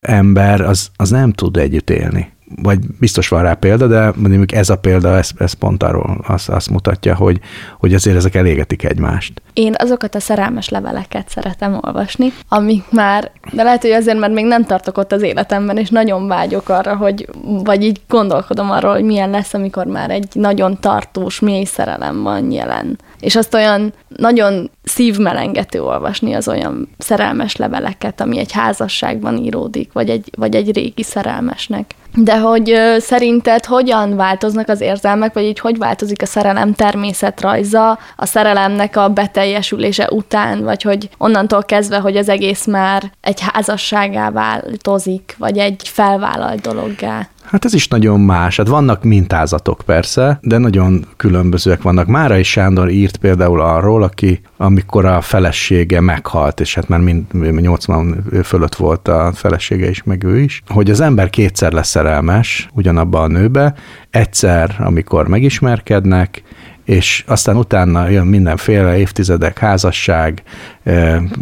[0.00, 2.32] ember, az, az nem tud együtt élni.
[2.62, 6.48] Vagy biztos van rá példa, de mondjuk ez a példa, ez, ez pont arról azt,
[6.48, 7.40] azt mutatja, hogy,
[7.78, 9.42] hogy azért ezek elégetik egymást.
[9.52, 14.44] Én azokat a szerelmes leveleket szeretem olvasni, amik már, de lehet, hogy azért, mert még
[14.44, 17.28] nem tartok ott az életemben, és nagyon vágyok arra, hogy,
[17.64, 22.50] vagy így gondolkodom arról, hogy milyen lesz, amikor már egy nagyon tartós, mély szerelem van
[22.50, 29.92] jelen és azt olyan nagyon szívmelengető olvasni az olyan szerelmes leveleket, ami egy házasságban íródik,
[29.92, 31.94] vagy egy, vagy egy régi szerelmesnek.
[32.14, 38.26] De hogy szerinted hogyan változnak az érzelmek, vagy így hogy változik a szerelem természetrajza, a
[38.26, 45.34] szerelemnek a beteljesülése után, vagy hogy onnantól kezdve, hogy az egész már egy házasságá változik,
[45.38, 47.28] vagy egy felvállalt dologgá?
[47.50, 48.56] Hát ez is nagyon más.
[48.56, 52.06] Hát vannak mintázatok persze, de nagyon különbözőek vannak.
[52.06, 57.24] Mára is Sándor írt például arról, aki amikor a felesége meghalt, és hát már mind
[57.60, 62.68] 80 fölött volt a felesége is, meg ő is, hogy az ember kétszer lesz szerelmes
[62.72, 63.74] ugyanabba a nőbe,
[64.10, 66.42] egyszer, amikor megismerkednek,
[66.84, 70.42] és aztán utána jön mindenféle évtizedek, házasság,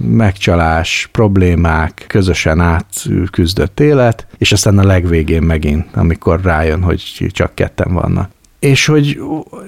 [0.03, 7.93] megcsalás, problémák, közösen átküzdött élet, és aztán a legvégén megint, amikor rájön, hogy csak ketten
[7.93, 8.31] vannak.
[8.59, 9.21] És hogy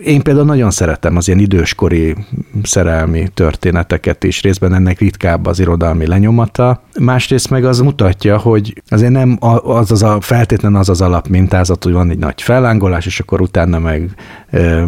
[0.05, 2.17] én például nagyon szeretem az ilyen időskori
[2.63, 9.13] szerelmi történeteket is, részben ennek ritkább az irodalmi lenyomata, másrészt meg az mutatja, hogy azért
[9.13, 13.41] nem az, az a feltétlen az az alapmintázat, hogy van egy nagy fellángolás, és akkor
[13.41, 14.15] utána meg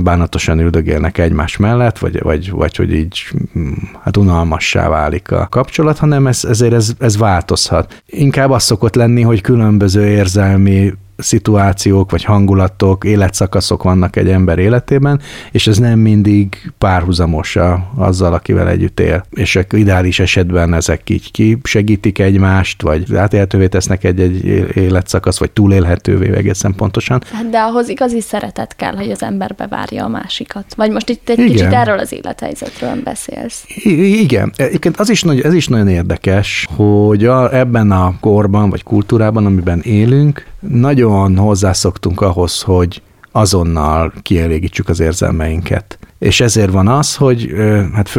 [0.00, 3.18] bánatosan üldögélnek egymás mellett, vagy, vagy, vagy hogy így
[3.52, 8.02] hm, hát unalmassá válik a kapcsolat, hanem ez, ezért ez, ez változhat.
[8.06, 15.20] Inkább az szokott lenni, hogy különböző érzelmi szituációk, vagy hangulatok, életszakaszok vannak egy ember életében,
[15.50, 17.58] és ez nem mindig párhuzamos
[17.96, 19.24] azzal, akivel együtt él.
[19.30, 24.44] És ideális esetben ezek így ki segítik egymást, vagy átélhetővé tesznek egy-egy
[24.76, 27.22] életszakasz, vagy túlélhetővé egészen pontosan.
[27.32, 30.64] Hát de ahhoz igazi szeretet kell, hogy az ember bevárja a másikat.
[30.76, 31.50] Vagy most itt egy Igen.
[31.50, 33.64] kicsit erről az élethelyzetről beszélsz.
[33.66, 34.52] I- igen.
[34.56, 39.46] Egyébként az is, nagy, ez is nagyon érdekes, hogy a, ebben a korban, vagy kultúrában,
[39.46, 45.98] amiben élünk, nagyon hozzászoktunk ahhoz, hogy azonnal kielégítsük az érzelmeinket.
[46.18, 47.54] És ezért van az, hogy
[47.94, 48.18] hát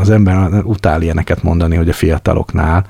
[0.00, 2.86] az ember utál ilyeneket mondani, hogy a fiataloknál,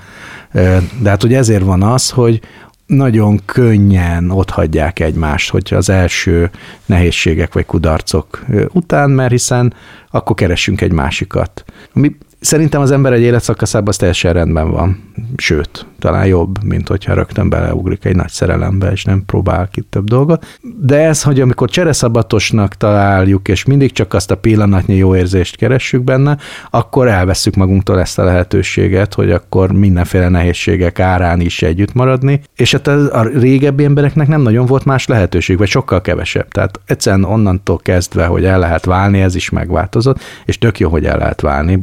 [1.01, 2.41] de hát ugye ezért van az, hogy
[2.87, 6.51] nagyon könnyen otthagyják egymást, hogyha az első
[6.87, 9.75] nehézségek vagy kudarcok után, mert hiszen
[10.11, 11.65] akkor keresünk egy másikat.
[11.95, 15.13] Ami Szerintem az ember egy életszakaszában az teljesen rendben van.
[15.37, 20.05] Sőt, talán jobb, mint hogyha rögtön beleugrik egy nagy szerelembe, és nem próbál ki több
[20.05, 20.59] dolgot.
[20.81, 26.03] De ez, hogy amikor csereszabatosnak találjuk, és mindig csak azt a pillanatnyi jó érzést keressük
[26.05, 26.37] benne,
[26.71, 32.41] akkor elveszük magunktól ezt a lehetőséget, hogy akkor mindenféle nehézségek árán is együtt maradni.
[32.57, 36.49] És hát a régebbi embereknek nem nagyon volt más lehetőség, vagy sokkal kevesebb.
[36.49, 41.05] Tehát egyszerűen onnantól kezdve, hogy el lehet válni, ez is megváltozott, és tök jó, hogy
[41.05, 41.83] el lehet válni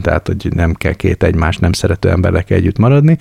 [0.00, 3.18] tehát hogy nem kell két egymás nem szerető emberek együtt maradni,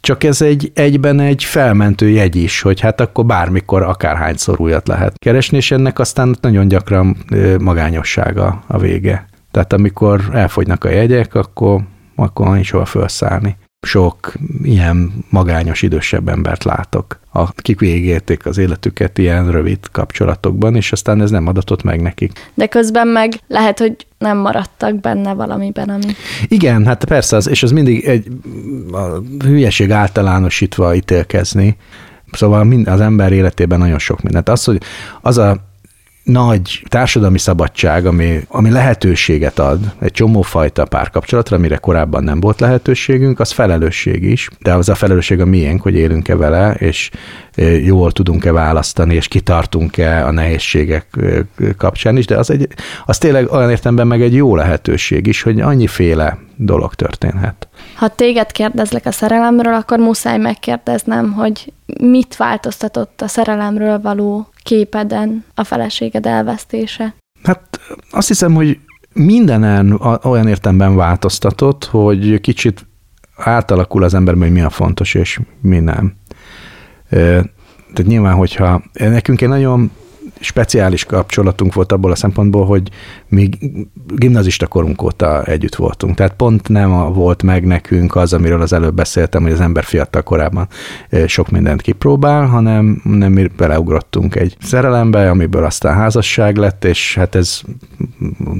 [0.00, 5.18] csak ez egy egyben egy felmentő jegy is, hogy hát akkor bármikor akárhányszor újat lehet
[5.18, 7.16] keresni, és ennek aztán nagyon gyakran
[7.58, 9.26] magányossága a vége.
[9.50, 11.80] Tehát amikor elfogynak a jegyek, akkor,
[12.16, 19.50] akkor nincs hova felszállni sok ilyen magányos idősebb embert látok, akik végigérték az életüket ilyen
[19.50, 22.50] rövid kapcsolatokban, és aztán ez nem adatott meg nekik.
[22.54, 26.04] De közben meg lehet, hogy nem maradtak benne valamiben, ami...
[26.48, 28.26] Igen, hát persze, az, és az mindig egy
[28.92, 29.06] a
[29.44, 31.76] hülyeség általánosítva ítélkezni,
[32.32, 34.48] Szóval mind, az ember életében nagyon sok mindent.
[34.48, 34.82] Az, hogy
[35.20, 35.56] az a
[36.22, 43.40] nagy társadalmi szabadság, ami, ami lehetőséget ad egy csomófajta párkapcsolatra, amire korábban nem volt lehetőségünk,
[43.40, 47.10] az felelősség is, de az a felelősség a miénk, hogy élünk-e vele, és
[47.84, 51.06] jól tudunk-e választani, és kitartunk-e a nehézségek
[51.76, 52.68] kapcsán is, de az, egy,
[53.06, 57.68] az tényleg olyan értemben meg egy jó lehetőség is, hogy annyiféle dolog történhet.
[57.94, 65.44] Ha téged kérdezlek a szerelemről, akkor muszáj megkérdeznem, hogy mit változtatott a szerelemről való képeden
[65.54, 67.14] a feleséged elvesztése?
[67.42, 68.78] Hát azt hiszem, hogy
[69.12, 72.86] mindenen olyan értemben változtatott, hogy kicsit
[73.36, 76.14] átalakul az emberben, hogy mi a fontos és mi nem.
[77.08, 79.90] Tehát nyilván, hogyha nekünk egy nagyon
[80.42, 82.90] speciális kapcsolatunk volt abból a szempontból, hogy
[83.28, 83.48] mi
[84.06, 86.14] gimnazista korunk óta együtt voltunk.
[86.14, 90.22] Tehát pont nem volt meg nekünk az, amiről az előbb beszéltem, hogy az ember fiatal
[90.22, 90.68] korában
[91.26, 97.34] sok mindent kipróbál, hanem nem mi beleugrottunk egy szerelembe, amiből aztán házasság lett, és hát
[97.34, 97.60] ez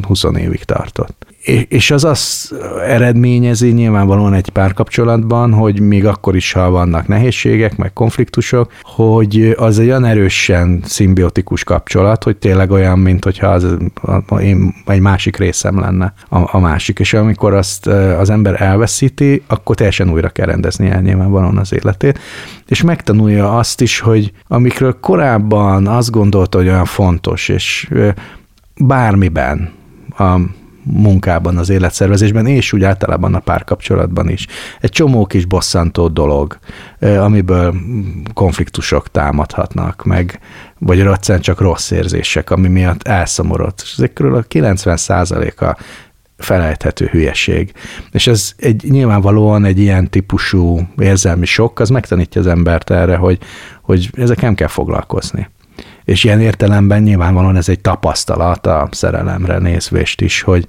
[0.02, 1.32] 20 évig tartott
[1.68, 2.54] és az azt
[2.86, 9.78] eredményezi nyilvánvalóan egy párkapcsolatban, hogy még akkor is, ha vannak nehézségek, meg konfliktusok, hogy az
[9.78, 13.76] egy olyan erősen szimbiotikus kapcsolat, hogy tényleg olyan, mint hogyha az,
[14.40, 17.87] én, egy másik részem lenne a, a másik, és amikor azt
[18.18, 22.18] az ember elveszíti, akkor teljesen újra kell rendezni el nyilvánvalóan az életét,
[22.66, 27.90] és megtanulja azt is, hogy amikről korábban azt gondolta, hogy olyan fontos, és
[28.76, 29.72] bármiben,
[30.18, 30.37] a
[30.84, 34.46] munkában, az életszervezésben, és úgy általában a párkapcsolatban is.
[34.80, 36.58] Egy csomó kis bosszantó dolog,
[37.00, 37.74] amiből
[38.34, 40.40] konfliktusok támadhatnak, meg
[40.78, 43.80] vagy egyszerűen csak rossz érzések, ami miatt elszomorodott.
[43.84, 45.76] És ezekről a 90% a
[46.42, 47.72] felejthető hülyeség.
[48.10, 53.38] És ez egy, nyilvánvalóan egy ilyen típusú érzelmi sok, az megtanítja az embert erre, hogy,
[53.82, 55.48] hogy ezek nem kell foglalkozni.
[56.04, 60.66] És ilyen értelemben nyilvánvalóan ez egy tapasztalat a szerelemre nézvést is, hogy,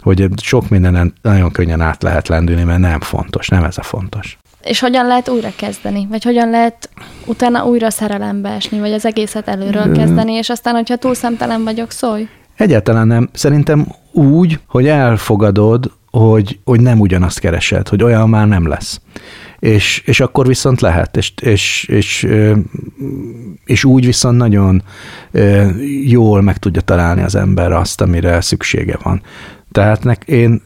[0.00, 4.38] hogy sok mindenen nagyon könnyen át lehet lendülni, mert nem fontos, nem ez a fontos.
[4.62, 6.06] És hogyan lehet újra kezdeni?
[6.10, 6.90] Vagy hogyan lehet
[7.24, 11.90] utána újra szerelembe esni, vagy az egészet előről kezdeni, és aztán, hogyha túl szemtelen vagyok,
[11.90, 12.28] szólj?
[12.56, 13.28] Egyáltalán nem.
[13.32, 19.00] Szerintem úgy, hogy elfogadod, hogy, hogy nem ugyanazt keresed, hogy olyan már nem lesz.
[19.58, 22.26] És, és akkor viszont lehet, és, és, és,
[23.64, 24.82] és úgy viszont nagyon
[26.04, 29.22] jól meg tudja találni az ember azt, amire szüksége van.
[29.72, 30.62] Tehát nek, én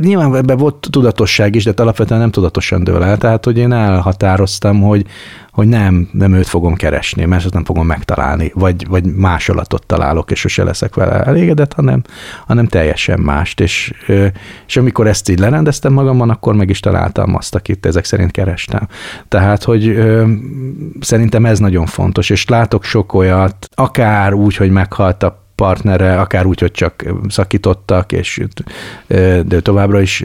[0.00, 4.80] nyilván ebben volt tudatosság is, de alapvetően nem tudatosan dől el, tehát hogy én elhatároztam,
[4.80, 5.06] hogy,
[5.52, 10.30] hogy nem, nem őt fogom keresni, mert ezt nem fogom megtalálni, vagy, vagy másolatot találok,
[10.30, 12.02] és sose leszek vele elégedett, hanem,
[12.46, 13.60] hanem teljesen mást.
[13.60, 13.92] És,
[14.66, 18.88] és amikor ezt így lerendeztem magamban, akkor meg is találtam azt, akit ezek szerint kerestem.
[19.28, 19.98] Tehát, hogy
[21.00, 26.46] szerintem ez nagyon fontos, és látok sok olyat, akár úgy, hogy meghalt a partnere, akár
[26.46, 28.42] úgy, hogy csak szakítottak, és
[29.44, 30.24] de továbbra is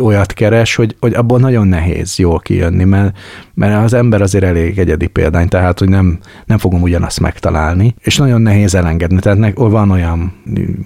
[0.00, 3.16] olyat keres, hogy, hogy abból nagyon nehéz jól kijönni, mert,
[3.58, 8.16] mert az ember azért elég egyedi példány, tehát hogy nem, nem fogom ugyanazt megtalálni, és
[8.16, 9.18] nagyon nehéz elengedni.
[9.18, 10.32] Tehát van olyan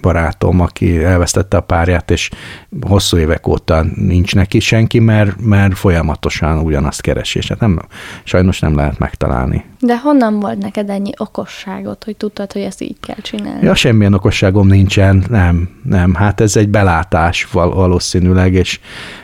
[0.01, 2.29] barátom, aki elvesztette a párját, és
[2.81, 7.79] hosszú évek óta nincs neki senki, mert, mert folyamatosan ugyanazt keresi, és hát nem,
[8.23, 9.65] sajnos nem lehet megtalálni.
[9.79, 13.65] De honnan volt neked ennyi okosságot, hogy tudtad, hogy ezt így kell csinálni?
[13.65, 16.13] Ja, semmilyen okosságom nincsen, nem, nem.
[16.13, 18.79] Hát ez egy belátás val- valószínűleg, és,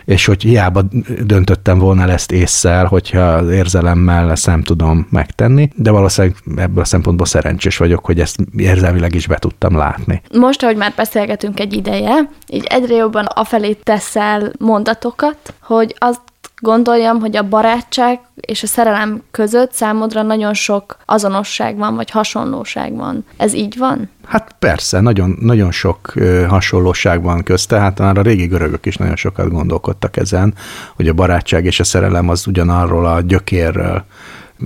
[0.06, 0.82] és hogy hiába
[1.24, 6.86] döntöttem volna ezt észszel, hogyha az érzelemmel ezt nem tudom megtenni, de valószínűleg ebből a
[6.86, 10.22] szempontból szerencsés vagyok, hogy ezt érzelmileg is be tudtam látni.
[10.34, 16.22] Most, ahogy már beszélgetünk egy ideje, így egyre jobban afelé teszel mondatokat, hogy azt
[16.60, 22.95] gondoljam, hogy a barátság és a szerelem között számodra nagyon sok azonosság van, vagy hasonlóság
[22.95, 23.26] van.
[23.38, 24.10] Ez így van?
[24.26, 26.14] Hát persze, nagyon, nagyon sok
[26.47, 30.53] hasonlóság van közte, hát már a régi görögök is nagyon sokat gondolkodtak ezen,
[30.95, 34.03] hogy a barátság és a szerelem az ugyanarról a gyökérről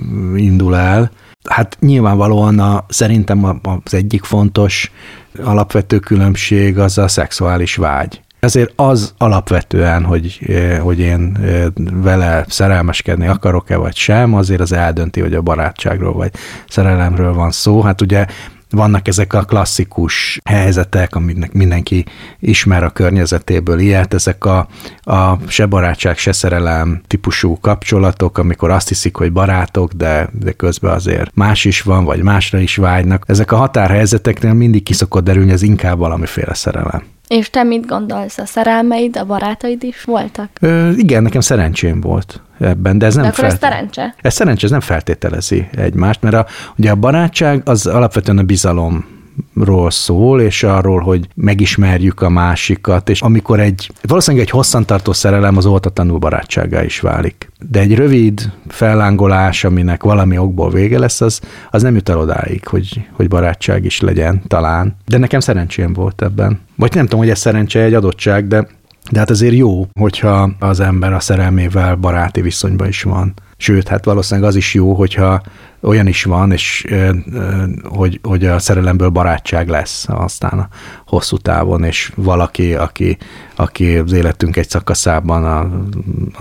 [0.04, 1.10] mm, indul el.
[1.48, 4.92] Hát nyilvánvalóan a, szerintem az egyik fontos
[5.44, 8.22] alapvető különbség az a szexuális vágy.
[8.44, 14.72] Ezért az alapvetően, hogy, eh, hogy én eh, vele szerelmeskedni akarok-e vagy sem, azért az
[14.72, 16.30] eldönti, hogy a barátságról vagy
[16.68, 17.80] szerelemről van szó.
[17.80, 18.26] Hát ugye
[18.70, 22.04] vannak ezek a klasszikus helyzetek, aminek mindenki
[22.38, 24.68] ismer a környezetéből ilyet, ezek a,
[25.00, 30.92] a se barátság, se szerelem típusú kapcsolatok, amikor azt hiszik, hogy barátok, de, de közben
[30.92, 33.24] azért más is van, vagy másra is vágynak.
[33.26, 37.02] Ezek a határhelyzeteknél mindig kiszokott derülni, ez inkább valamiféle szerelem.
[37.28, 38.38] És te mit gondolsz?
[38.38, 40.48] A szerelmeid, a barátaid is voltak?
[40.60, 43.52] Ö, igen, nekem szerencsém volt ebben, de ez nem de akkor felt...
[43.52, 44.14] ez szerencse?
[44.20, 46.46] Ez szerencse, ez nem feltételezi egymást, mert a,
[46.76, 49.04] ugye a barátság az alapvetően a bizalom
[49.54, 55.56] ról szól, és arról, hogy megismerjük a másikat, és amikor egy, valószínűleg egy hosszantartó szerelem
[55.56, 57.52] az oltatlanul barátságá is válik.
[57.70, 62.66] De egy rövid fellángolás, aminek valami okból vége lesz, az, az nem jut el odáig,
[62.66, 64.96] hogy, hogy barátság is legyen, talán.
[65.06, 66.60] De nekem szerencsém volt ebben.
[66.76, 68.66] Vagy nem tudom, hogy ez szerencse egy adottság, de
[69.10, 73.34] de hát azért jó, hogyha az ember a szerelmével baráti viszonyban is van.
[73.56, 75.42] Sőt, hát valószínűleg az is jó, hogyha
[75.84, 76.86] olyan is van, és
[77.82, 80.68] hogy, hogy a szerelemből barátság lesz aztán a
[81.06, 83.16] hosszú távon, és valaki, aki,
[83.54, 85.58] aki az életünk egy szakaszában a,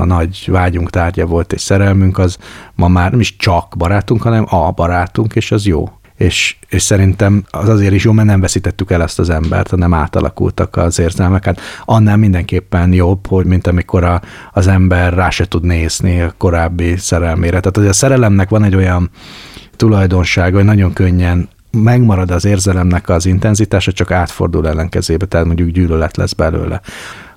[0.02, 2.38] a nagy vágyunk tárgya volt, és szerelmünk, az
[2.76, 7.44] ma már nem is csak barátunk, hanem a barátunk, és az jó és, és szerintem
[7.50, 11.46] az azért is jó, mert nem veszítettük el ezt az embert, hanem átalakultak az érzelmek.
[11.46, 16.34] Hát annál mindenképpen jobb, hogy mint amikor a, az ember rá se tud nézni a
[16.38, 17.60] korábbi szerelmére.
[17.60, 19.10] Tehát a szerelemnek van egy olyan
[19.76, 26.18] tulajdonsága, hogy nagyon könnyen megmarad az érzelemnek az intenzitása, csak átfordul ellenkezébe, tehát mondjuk gyűlölet
[26.18, 26.82] lesz belőle.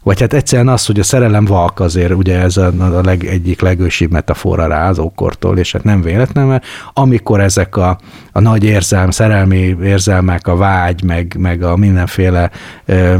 [0.06, 3.60] Vagy hát egyszerűen az, hogy a szerelem valk azért, ugye ez a, a leg, egyik
[3.60, 7.98] legősibb metafora rá az ókortól, és hát nem véletlen, mert amikor ezek a,
[8.32, 12.50] a nagy érzelm, szerelmi érzelmek, a vágy, meg, meg a mindenféle
[12.84, 13.14] ö,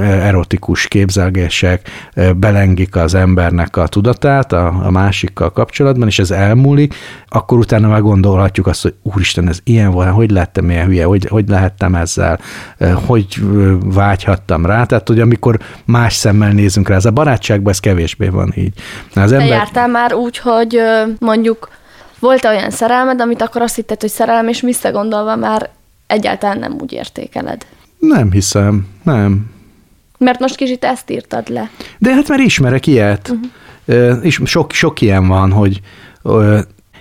[0.00, 6.94] erotikus képzelgések ö, belengik az embernek a tudatát a, a másikkal kapcsolatban, és ez elmúlik,
[7.28, 11.48] akkor utána meggondolhatjuk azt, hogy úristen, ez ilyen volt, hogy lettem ilyen hülye, hogy, hogy
[11.48, 12.38] lehettem ezzel,
[12.94, 13.42] hogy
[13.84, 14.84] vágyhattam rá.
[14.84, 18.72] Tehát, hogy amikor más szemmel nézünk rá, ez a barátságban ez kevésbé van így.
[19.14, 19.48] Az ember...
[19.48, 20.80] Te jártál már úgy, hogy
[21.18, 21.68] mondjuk
[22.18, 25.70] volt olyan szerelmed, amit akkor azt hitted, hogy szerelem, és visszagondolva már
[26.06, 27.66] egyáltalán nem úgy értékeled?
[27.98, 29.50] Nem hiszem, nem.
[30.18, 31.70] Mert most kicsit ezt írtad le.
[31.98, 33.28] De hát már ismerek ilyet.
[33.28, 34.24] Uh-huh.
[34.24, 35.80] És sok, sok ilyen van, hogy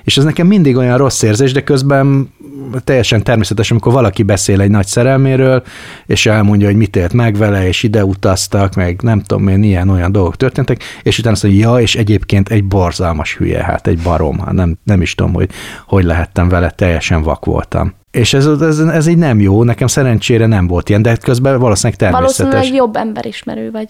[0.04, 2.34] és ez nekem mindig olyan rossz érzés, de közben
[2.84, 5.64] teljesen természetes, amikor valaki beszél egy nagy szerelméről,
[6.06, 9.90] és elmondja, hogy mit élt meg vele, és ide utaztak, meg nem tudom én, ilyen
[9.90, 14.00] olyan dolgok történtek, és utána azt mondja, ja, és egyébként egy borzalmas hülye, hát egy
[14.00, 15.50] barom, hát nem, nem is tudom, hogy
[15.88, 17.94] hogy lehettem vele, teljesen vak voltam.
[18.12, 22.00] És ez, ez, ez így nem jó, nekem szerencsére nem volt ilyen, de közben valószínűleg
[22.00, 22.38] természetes.
[22.38, 23.90] Valószínűleg jobb emberismerő vagy.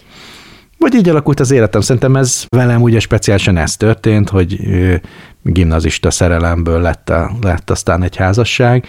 [0.78, 1.80] Vagy így alakult az életem.
[1.80, 4.58] Szerintem ez velem ugye speciálisan ez történt, hogy
[5.52, 8.86] gimnazista szerelemből lett, a, lett aztán egy házasság,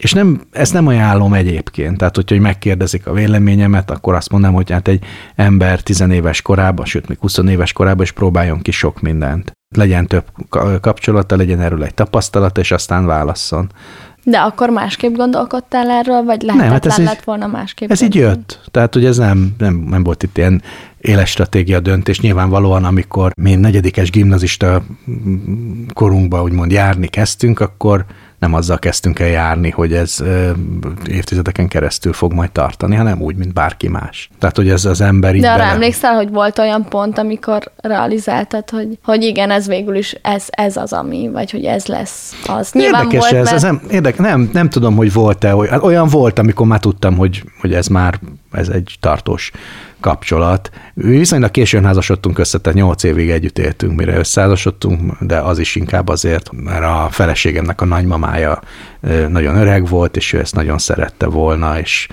[0.00, 1.98] és nem, ezt nem ajánlom egyébként.
[1.98, 7.08] Tehát, hogyha megkérdezik a véleményemet, akkor azt mondom, hogy hát egy ember tizenéves korában, sőt,
[7.08, 9.52] még 20 éves korában is próbáljon ki sok mindent.
[9.76, 10.24] Legyen több
[10.80, 13.70] kapcsolata, legyen erről egy tapasztalat, és aztán válasszon.
[14.24, 17.90] De akkor másképp gondolkodtál erről, vagy lehetetlen nem, hát ez lett volna másképp?
[17.90, 18.60] Ez így jött.
[18.70, 20.62] Tehát, hogy ez nem, nem, nem volt itt ilyen
[21.00, 22.20] éles stratégia döntés.
[22.20, 24.82] Nyilvánvalóan, amikor mi negyedikes gimnazista
[25.92, 28.04] korunkba úgymond járni kezdtünk, akkor
[28.38, 30.24] nem azzal kezdtünk el járni, hogy ez
[31.06, 34.30] évtizedeken keresztül fog majd tartani, hanem úgy, mint bárki más.
[34.38, 35.70] Tehát, hogy ez az ember így De arra bele...
[35.70, 40.76] emlékszel, hogy volt olyan pont, amikor realizáltad, hogy, hogy igen, ez végül is ez, ez
[40.76, 42.72] az, ami, vagy hogy ez lesz az.
[42.72, 43.56] Nyilván érdekes volt, ez, mert...
[43.56, 47.74] ez nem, érdek, nem, nem tudom, hogy volt-e, olyan volt, amikor már tudtam, hogy, hogy
[47.74, 48.20] ez már
[48.52, 49.50] ez egy tartós
[50.00, 50.70] kapcsolat.
[50.94, 56.08] Viszonylag későn házasodtunk össze, tehát nyolc évig együtt éltünk, mire összeházasodtunk, de az is inkább
[56.08, 58.60] azért, mert a feleségemnek a nagymamája
[59.28, 62.08] nagyon öreg volt, és ő ezt nagyon szerette volna, és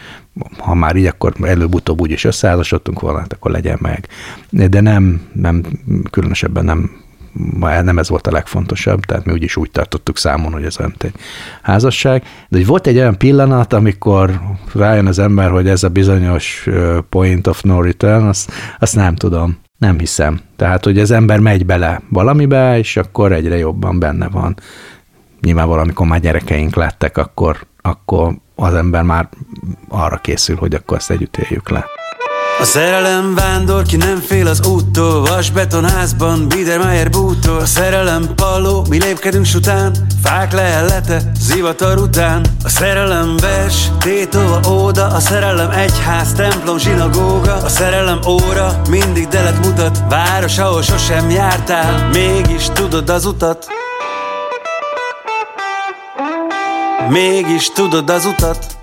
[0.57, 4.07] ha már így, akkor előbb-utóbb úgy is összeházasodtunk volna, hát akkor legyen meg.
[4.49, 5.63] De nem, nem
[6.09, 7.05] különösebben nem
[7.59, 11.13] nem ez volt a legfontosabb, tehát mi úgyis úgy tartottuk számon, hogy ez olyan egy
[11.61, 12.23] házasság.
[12.49, 14.41] De hogy volt egy olyan pillanat, amikor
[14.73, 16.67] rájön az ember, hogy ez a bizonyos
[17.09, 19.57] point of no return, azt, azt nem tudom.
[19.77, 20.39] Nem hiszem.
[20.55, 24.55] Tehát, hogy az ember megy bele valamibe, és akkor egyre jobban benne van.
[25.41, 29.29] Nyilván valamikor már gyerekeink lettek, akkor, akkor az ember már
[29.89, 31.85] arra készül, hogy akkor ezt együtt éljük le.
[32.59, 35.21] A szerelem vándor, ki nem fél az úttól.
[35.21, 42.45] Vasbetonházban, Biedermeier bútól A szerelem palló, mi lépkedünk sután Fák lehellete, zivatar után.
[42.63, 45.05] A szerelem vers, tétova óda.
[45.05, 47.53] A szerelem egyház, templom, zsinagóga.
[47.53, 50.03] A szerelem óra, mindig delet mutat.
[50.09, 52.09] Város, ahol sosem jártál.
[52.09, 53.67] Mégis tudod az utat.
[57.09, 58.76] Mégis tudod az utat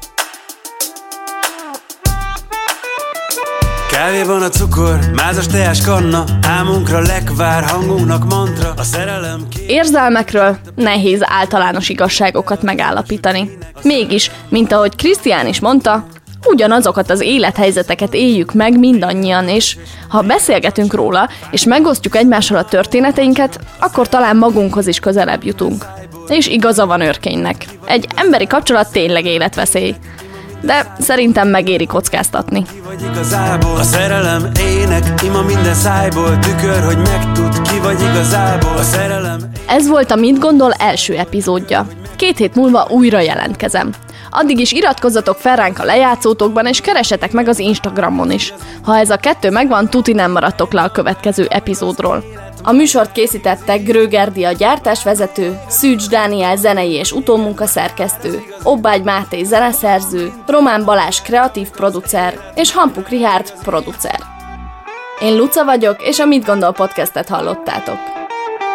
[4.04, 9.46] Kávéban a cukor, mázas teás kanna Álmunkra lekvár, hangunknak mantra A szerelem.
[9.66, 13.50] Érzelmekről nehéz általános igazságokat megállapítani.
[13.82, 16.06] Mégis, mint ahogy Krisztián is mondta,
[16.46, 19.76] ugyanazokat az élethelyzeteket éljük meg mindannyian, és
[20.08, 25.86] ha beszélgetünk róla, és megosztjuk egymással a történeteinket, akkor talán magunkhoz is közelebb jutunk.
[26.28, 27.64] És igaza van őrkénynek.
[27.84, 29.94] Egy emberi kapcsolat tényleg életveszély
[30.64, 32.64] de szerintem megéri kockáztatni.
[33.10, 34.50] igazából, a szerelem
[34.80, 39.40] ének, ima minden szájból, tükör, hogy megtud, ki vagy igazából, a szerelem...
[39.66, 41.86] Ez volt a Mit Gondol első epizódja.
[42.16, 43.92] Két hét múlva újra jelentkezem.
[44.30, 48.54] Addig is iratkozzatok fel ránk a lejátszótokban, és keresetek meg az Instagramon is.
[48.82, 52.24] Ha ez a kettő megvan, tuti nem maradtok le a következő epizódról.
[52.66, 60.84] A műsort készítette Grögerdi a gyártásvezető, Szűcs Dániel zenei és utómunkaszerkesztő, Obbágy Máté zeneszerző, Román
[60.84, 64.18] Balázs kreatív producer és Hampuk Rihárd producer.
[65.20, 68.23] Én Luca vagyok, és a Mit Gondol podcastet hallottátok.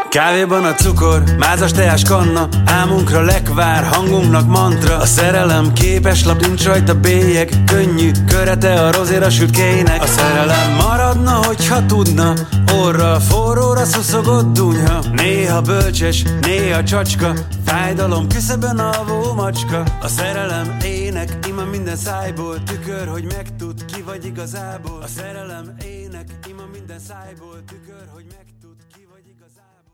[0.10, 4.98] Kávéban a cukor, mázas teás kanna Álmunkra lekvár, hangunknak mantra.
[4.98, 10.02] A szerelem képes lap, nincs rajta bélyeg Könnyű, körete a rozéra sült kének.
[10.02, 12.34] A szerelem maradna, hogyha tudna
[12.74, 15.00] Orra forróra szuszogott dunyha.
[15.12, 17.34] Néha bölcses, néha csacska
[17.66, 19.84] Fájdalom küszöbön alvó macska.
[20.02, 25.00] A szerelem ének, ima minden szájból Tükör, hogy megtud, ki vagy igazából.
[25.02, 28.09] A szerelem ének, ima minden szájból Tükör,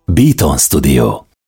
[0.07, 1.24] Beaton Studio